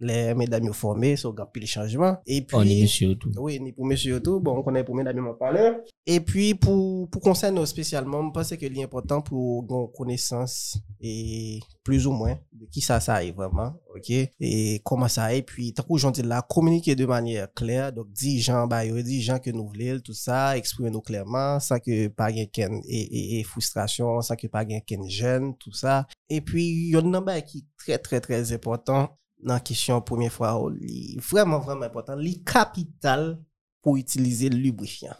[0.00, 2.16] les mesdames yo formé, so grand pile changement.
[2.26, 3.30] Et puis, On est monsieur tout.
[3.38, 4.40] oui, ni pour monsieur tout.
[4.40, 5.72] Bon, on connaît pour mesdames m'en parler.
[6.06, 12.06] Et puis, pour, pour concernant spécialement, je pense que l'important pour une connaissance et plus
[12.06, 14.10] ou moins de qui ça, ça est vraiment, ok?
[14.40, 15.42] Et comment ça est.
[15.42, 17.92] Puis, tant que j'en dis là, communiquer de manière claire.
[17.92, 21.78] Donc, dis gens, bah, dis gens que nous voulons, tout ça, exprimer nous clairement, sans
[21.78, 26.06] que pas et, et, et frustration, sans que pas gain gêne, tout ça.
[26.28, 29.60] Et puis, il y a un number qui est très, très, très important dans la
[29.60, 33.42] question première fois, oh, li- vraiment, vraiment important, li capital
[33.82, 35.14] pour utiliser le lubrifiant.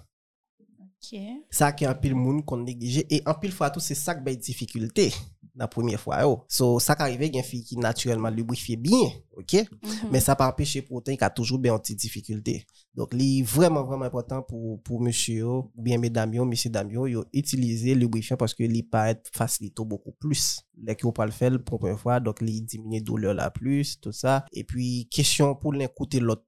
[0.81, 1.19] Ok.
[1.51, 4.23] Ça qui un pile moun qu'on néglige et en pile fois tout c'est ça qui
[4.23, 5.13] bay difficulté
[5.61, 6.43] la première fois yo.
[6.49, 9.53] So ça qui arrive une fille qui naturellement lubrifie bien, OK?
[9.53, 10.11] Mhm.
[10.11, 12.65] Mais ça pas empêcher pourtant qu'il y a toujours bien anti difficulté.
[12.95, 16.71] Donc li vraiment vraiment important pour pour monsieur ou bien mesdames monsieur
[17.07, 21.33] yo utiliser le lubrifiant parce que li paraît facilite beaucoup plus les qui pas le
[21.33, 24.45] fait la première fois, donc les diminuer douleur la plus, tout ça.
[24.53, 26.47] Et puis, question pour l'écouter l'autre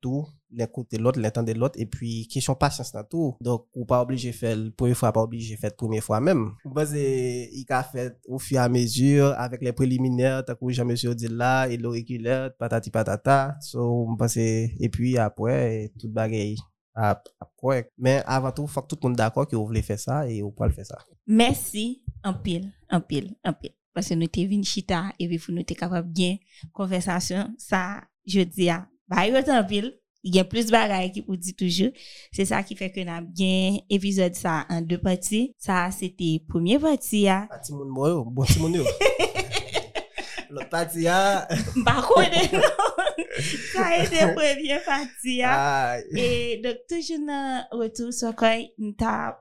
[0.53, 3.37] tout, l'écouter l'autre, l'entendre l'autre, et puis, question patience dans tout.
[3.41, 6.03] Donc, ou pas obligé de faire la première fois, pas obligé de faire la première
[6.03, 6.53] fois même.
[6.87, 11.15] C'est, il a fait au fur et à mesure, avec les préliminaires, t'as que Jean-Monsieur
[11.15, 13.57] dit là, et l'auriculaire, patati patata.
[13.61, 16.57] So, et puis après, tout bagaille.
[16.95, 20.29] Après, mais avant tout, faut que tout le monde d'accord que vous voulez faire ça
[20.29, 20.99] et vous pouvez le faire ça.
[21.27, 23.73] Merci en pile, en pile, en pile.
[23.95, 26.37] Parce que nous t'es venu chita et nous t'es capable bien
[26.73, 27.55] conversation.
[27.57, 29.99] Ça, je dis à, bah, il en pile.
[30.25, 31.91] Il y a plus de bagages qui vous dit toujours.
[32.33, 35.55] C'est ça qui fait que nous avons bien épisode ça en deux parties.
[35.59, 37.29] Ça, c'était première partie.
[37.29, 37.47] hein.
[37.51, 38.85] Parti moun mo, bon ti moun yo.
[40.51, 41.49] L'autre partie, ah,
[41.85, 42.31] Par contre,
[43.73, 45.41] ça a été première partie.
[45.43, 48.95] ah, Et donc, toujours dans retour sur quoi, nous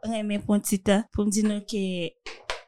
[0.04, 2.08] remis pour un petit temps pour me dire que,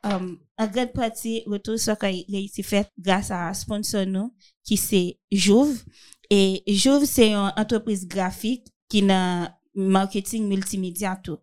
[0.04, 4.06] um, en grande partie, retour sur quoi, il a été fait grâce à un sponsor
[4.06, 4.34] nous,
[4.64, 5.82] qui c'est Jouve.
[6.36, 11.38] Et Jouve, c'est une entreprise graphique qui n'a marketing multimédia tout.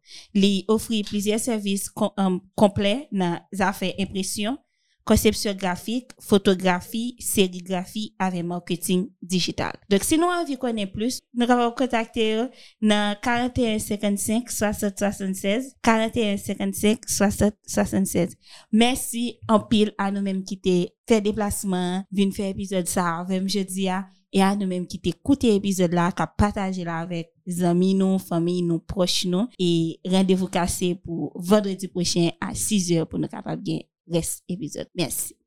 [0.67, 4.59] Offre plusieurs services um, complets dans les affaires impression,
[5.05, 9.75] conception graphique, photographie, sérigraphie avec marketing digital.
[9.89, 12.51] Donc, si nous envie connaître plus, nous pouvons contacter eux
[12.83, 18.35] dans 41 55 60 76 41 55 60 76.
[18.73, 20.61] Merci en pile à nous-mêmes qui
[21.09, 26.13] fait déplacement, vinn faire épisode ça jeudi à et à nous-mêmes qui t'écouter épisode là,
[26.13, 31.89] qui partager là avec amis nous, famille nous, proches nous et rendez-vous cassé pour vendredi
[31.89, 34.89] prochain à 6 heures pour nous capable bien reste épisode.
[34.95, 35.40] Merci.